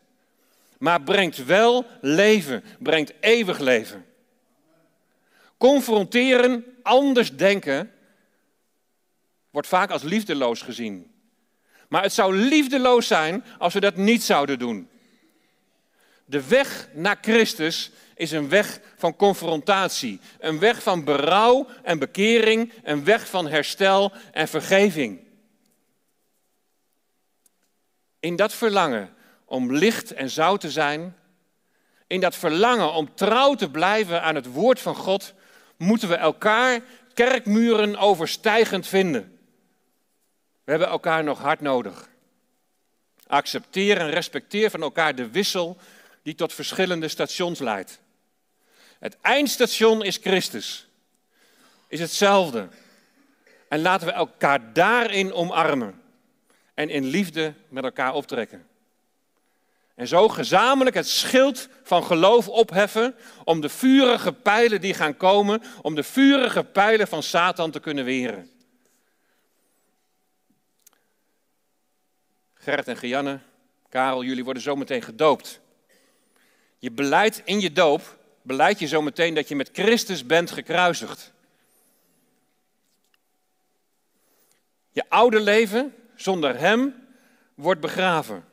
Maar 0.78 1.02
brengt 1.02 1.44
wel 1.44 1.86
leven, 2.00 2.64
brengt 2.78 3.12
eeuwig 3.20 3.58
leven. 3.58 4.06
Confronteren, 5.56 6.64
anders 6.82 7.36
denken, 7.36 7.92
wordt 9.50 9.68
vaak 9.68 9.90
als 9.90 10.02
liefdeloos 10.02 10.62
gezien. 10.62 11.10
Maar 11.88 12.02
het 12.02 12.12
zou 12.12 12.34
liefdeloos 12.36 13.06
zijn 13.06 13.44
als 13.58 13.74
we 13.74 13.80
dat 13.80 13.96
niet 13.96 14.22
zouden 14.22 14.58
doen. 14.58 14.88
De 16.26 16.48
weg 16.48 16.88
naar 16.92 17.18
Christus 17.20 17.90
is 18.14 18.30
een 18.30 18.48
weg 18.48 18.80
van 18.96 19.16
confrontatie, 19.16 20.20
een 20.38 20.58
weg 20.58 20.82
van 20.82 21.04
berouw 21.04 21.66
en 21.82 21.98
bekering, 21.98 22.72
een 22.82 23.04
weg 23.04 23.26
van 23.28 23.48
herstel 23.48 24.12
en 24.32 24.48
vergeving. 24.48 25.20
In 28.20 28.36
dat 28.36 28.52
verlangen 28.52 29.14
om 29.44 29.72
licht 29.72 30.12
en 30.12 30.30
zout 30.30 30.60
te 30.60 30.70
zijn, 30.70 31.16
in 32.06 32.20
dat 32.20 32.36
verlangen 32.36 32.92
om 32.92 33.14
trouw 33.14 33.54
te 33.54 33.70
blijven 33.70 34.22
aan 34.22 34.34
het 34.34 34.46
woord 34.46 34.80
van 34.80 34.94
God, 34.94 35.34
moeten 35.76 36.08
we 36.08 36.14
elkaar 36.14 36.80
kerkmuren 37.14 37.96
overstijgend 37.96 38.86
vinden. 38.86 39.38
We 40.64 40.70
hebben 40.70 40.88
elkaar 40.88 41.24
nog 41.24 41.38
hard 41.38 41.60
nodig. 41.60 42.08
Accepteer 43.26 43.98
en 43.98 44.10
respecteer 44.10 44.70
van 44.70 44.82
elkaar 44.82 45.14
de 45.14 45.30
wissel 45.30 45.76
die 46.26 46.34
tot 46.34 46.52
verschillende 46.52 47.08
stations 47.08 47.58
leidt. 47.58 48.00
Het 48.98 49.16
eindstation 49.20 50.04
is 50.04 50.16
Christus. 50.16 50.88
Is 51.88 52.00
hetzelfde. 52.00 52.68
En 53.68 53.80
laten 53.80 54.06
we 54.06 54.12
elkaar 54.12 54.72
daarin 54.72 55.32
omarmen. 55.32 56.02
En 56.74 56.88
in 56.88 57.04
liefde 57.04 57.54
met 57.68 57.84
elkaar 57.84 58.14
optrekken. 58.14 58.66
En 59.94 60.08
zo 60.08 60.28
gezamenlijk 60.28 60.96
het 60.96 61.08
schild 61.08 61.68
van 61.82 62.04
geloof 62.04 62.48
opheffen 62.48 63.14
om 63.44 63.60
de 63.60 63.68
vurige 63.68 64.32
pijlen 64.32 64.80
die 64.80 64.94
gaan 64.94 65.16
komen, 65.16 65.62
om 65.82 65.94
de 65.94 66.02
vurige 66.02 66.64
pijlen 66.64 67.08
van 67.08 67.22
Satan 67.22 67.70
te 67.70 67.80
kunnen 67.80 68.04
weren. 68.04 68.50
Gerrit 72.54 72.88
en 72.88 72.96
Gianne, 72.96 73.40
Karel, 73.88 74.24
jullie 74.24 74.44
worden 74.44 74.62
zometeen 74.62 75.02
gedoopt. 75.02 75.64
Je 76.86 76.92
beleidt 76.92 77.42
in 77.44 77.60
je 77.60 77.72
doop, 77.72 78.18
beleid 78.42 78.78
je 78.78 78.88
zometeen 78.88 79.34
dat 79.34 79.48
je 79.48 79.56
met 79.56 79.70
Christus 79.72 80.26
bent 80.26 80.50
gekruisigd. 80.50 81.32
Je 84.90 85.04
oude 85.08 85.40
leven 85.40 85.94
zonder 86.14 86.58
Hem 86.58 87.06
wordt 87.54 87.80
begraven. 87.80 88.44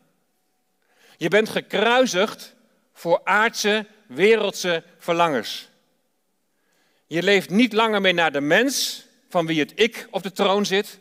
Je 1.17 1.27
bent 1.27 1.49
gekruisigd 1.49 2.55
voor 2.93 3.21
aardse, 3.23 3.85
wereldse 4.07 4.83
verlangers. 4.97 5.69
Je 7.07 7.23
leeft 7.23 7.49
niet 7.49 7.73
langer 7.73 8.01
meer 8.01 8.13
naar 8.13 8.31
de 8.31 8.41
mens 8.41 9.05
van 9.29 9.45
wie 9.45 9.59
het 9.59 9.71
ik 9.75 10.07
op 10.11 10.23
de 10.23 10.31
troon 10.31 10.65
zit, 10.65 10.99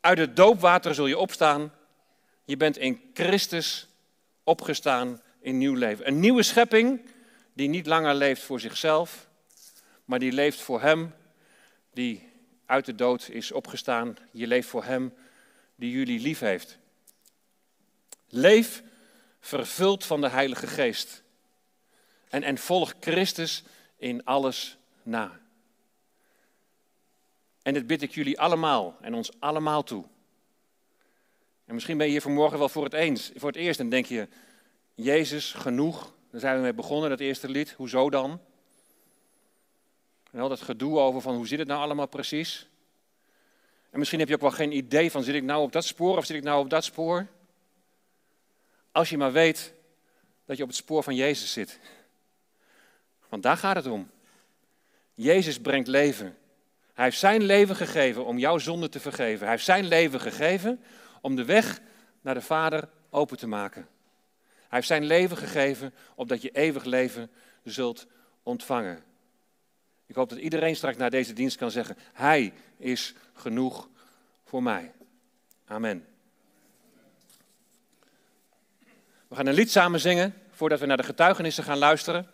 Uit 0.00 0.18
het 0.18 0.36
doopwater 0.36 0.94
zul 0.94 1.06
je 1.06 1.18
opstaan. 1.18 1.72
Je 2.52 2.58
bent 2.58 2.78
in 2.78 3.00
Christus 3.14 3.88
opgestaan 4.44 5.22
in 5.40 5.58
nieuw 5.58 5.74
leven. 5.74 6.06
Een 6.06 6.20
nieuwe 6.20 6.42
schepping 6.42 7.00
die 7.52 7.68
niet 7.68 7.86
langer 7.86 8.14
leeft 8.14 8.42
voor 8.42 8.60
zichzelf, 8.60 9.28
maar 10.04 10.18
die 10.18 10.32
leeft 10.32 10.60
voor 10.60 10.80
Hem 10.80 11.14
die 11.92 12.28
uit 12.66 12.84
de 12.84 12.94
dood 12.94 13.28
is 13.28 13.52
opgestaan. 13.52 14.16
Je 14.30 14.46
leeft 14.46 14.68
voor 14.68 14.84
Hem 14.84 15.14
die 15.74 15.90
jullie 15.90 16.20
lief 16.20 16.38
heeft. 16.38 16.78
Leef 18.28 18.82
vervuld 19.40 20.04
van 20.04 20.20
de 20.20 20.28
Heilige 20.28 20.66
Geest. 20.66 21.22
En, 22.28 22.42
en 22.42 22.58
volg 22.58 22.94
Christus 23.00 23.62
in 23.96 24.24
alles 24.24 24.76
na. 25.02 25.40
En 27.62 27.74
dit 27.74 27.86
bid 27.86 28.02
ik 28.02 28.14
jullie 28.14 28.40
allemaal 28.40 28.96
en 29.00 29.14
ons 29.14 29.40
allemaal 29.40 29.82
toe. 29.82 30.04
En 31.72 31.78
misschien 31.78 31.98
ben 31.98 32.06
je 32.06 32.12
hier 32.12 32.22
vanmorgen 32.22 32.58
wel 32.58 32.68
voor 32.68 32.84
het, 32.84 32.92
eens, 32.92 33.30
voor 33.34 33.48
het 33.48 33.58
eerst 33.58 33.80
en 33.80 33.88
denk 33.88 34.06
je, 34.06 34.28
Jezus, 34.94 35.52
genoeg. 35.52 36.14
Daar 36.30 36.40
zijn 36.40 36.56
we 36.56 36.62
mee 36.62 36.74
begonnen, 36.74 37.10
dat 37.10 37.20
eerste 37.20 37.48
lied. 37.48 37.72
Hoezo 37.72 38.10
dan? 38.10 38.40
En 40.30 40.40
al 40.40 40.48
dat 40.48 40.60
gedoe 40.60 40.98
over 40.98 41.20
van 41.20 41.34
hoe 41.34 41.46
zit 41.46 41.58
het 41.58 41.68
nou 41.68 41.80
allemaal 41.80 42.06
precies? 42.06 42.68
En 43.90 43.98
misschien 43.98 44.18
heb 44.18 44.28
je 44.28 44.34
ook 44.34 44.40
wel 44.40 44.50
geen 44.50 44.76
idee 44.76 45.10
van 45.10 45.22
zit 45.22 45.34
ik 45.34 45.42
nou 45.42 45.62
op 45.62 45.72
dat 45.72 45.84
spoor 45.84 46.16
of 46.16 46.24
zit 46.24 46.36
ik 46.36 46.42
nou 46.42 46.60
op 46.60 46.70
dat 46.70 46.84
spoor? 46.84 47.26
Als 48.90 49.10
je 49.10 49.16
maar 49.16 49.32
weet 49.32 49.74
dat 50.44 50.56
je 50.56 50.62
op 50.62 50.68
het 50.68 50.78
spoor 50.78 51.02
van 51.02 51.14
Jezus 51.14 51.52
zit. 51.52 51.78
Want 53.28 53.42
daar 53.42 53.56
gaat 53.56 53.76
het 53.76 53.86
om. 53.86 54.10
Jezus 55.14 55.60
brengt 55.60 55.88
leven. 55.88 56.36
Hij 56.94 57.04
heeft 57.04 57.18
zijn 57.18 57.42
leven 57.42 57.76
gegeven 57.76 58.24
om 58.24 58.38
jouw 58.38 58.58
zonde 58.58 58.88
te 58.88 59.00
vergeven. 59.00 59.40
Hij 59.40 59.50
heeft 59.50 59.64
zijn 59.64 59.84
leven 59.84 60.20
gegeven 60.20 60.82
om 61.22 61.36
de 61.36 61.44
weg 61.44 61.80
naar 62.20 62.34
de 62.34 62.40
Vader 62.40 62.88
open 63.10 63.36
te 63.36 63.46
maken. 63.46 63.88
Hij 64.56 64.66
heeft 64.68 64.86
zijn 64.86 65.04
leven 65.04 65.36
gegeven 65.36 65.94
opdat 66.14 66.42
je 66.42 66.50
eeuwig 66.50 66.84
leven 66.84 67.30
zult 67.64 68.06
ontvangen. 68.42 69.02
Ik 70.06 70.14
hoop 70.14 70.28
dat 70.28 70.38
iedereen 70.38 70.76
straks 70.76 70.96
naar 70.96 71.10
deze 71.10 71.32
dienst 71.32 71.56
kan 71.56 71.70
zeggen: 71.70 71.96
Hij 72.12 72.52
is 72.76 73.14
genoeg 73.34 73.88
voor 74.44 74.62
mij. 74.62 74.92
Amen. 75.64 76.06
We 79.28 79.34
gaan 79.38 79.46
een 79.46 79.54
lied 79.54 79.70
samen 79.70 80.00
zingen 80.00 80.34
voordat 80.50 80.80
we 80.80 80.86
naar 80.86 80.96
de 80.96 81.02
getuigenissen 81.02 81.64
gaan 81.64 81.78
luisteren. 81.78 82.30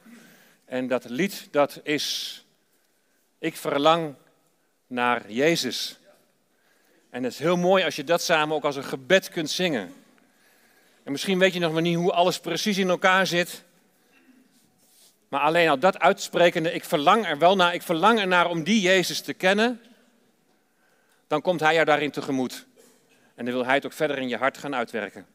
En 0.64 0.88
dat 0.88 1.04
lied 1.08 1.48
dat 1.50 1.80
is 1.82 2.44
Ik 3.38 3.56
verlang 3.56 4.14
naar 4.86 5.30
Jezus. 5.30 5.97
En 7.10 7.22
het 7.22 7.32
is 7.32 7.38
heel 7.38 7.56
mooi 7.56 7.84
als 7.84 7.96
je 7.96 8.04
dat 8.04 8.22
samen 8.22 8.56
ook 8.56 8.64
als 8.64 8.76
een 8.76 8.84
gebed 8.84 9.28
kunt 9.28 9.50
zingen. 9.50 9.94
En 11.02 11.12
misschien 11.12 11.38
weet 11.38 11.52
je 11.52 11.60
nog 11.60 11.72
maar 11.72 11.82
niet 11.82 11.96
hoe 11.96 12.12
alles 12.12 12.38
precies 12.40 12.78
in 12.78 12.88
elkaar 12.88 13.26
zit. 13.26 13.64
Maar 15.28 15.40
alleen 15.40 15.68
al 15.68 15.78
dat 15.78 15.98
uitsprekende, 15.98 16.72
ik 16.72 16.84
verlang 16.84 17.26
er 17.26 17.38
wel 17.38 17.56
naar, 17.56 17.74
ik 17.74 17.82
verlang 17.82 18.18
ernaar 18.18 18.48
om 18.48 18.62
die 18.62 18.80
Jezus 18.80 19.20
te 19.20 19.34
kennen, 19.34 19.80
dan 21.26 21.40
komt 21.40 21.60
Hij 21.60 21.74
jou 21.74 21.84
daarin 21.84 22.10
tegemoet. 22.10 22.66
En 23.34 23.44
dan 23.44 23.54
wil 23.54 23.64
Hij 23.64 23.74
het 23.74 23.86
ook 23.86 23.92
verder 23.92 24.18
in 24.18 24.28
je 24.28 24.36
hart 24.36 24.58
gaan 24.58 24.74
uitwerken. 24.74 25.26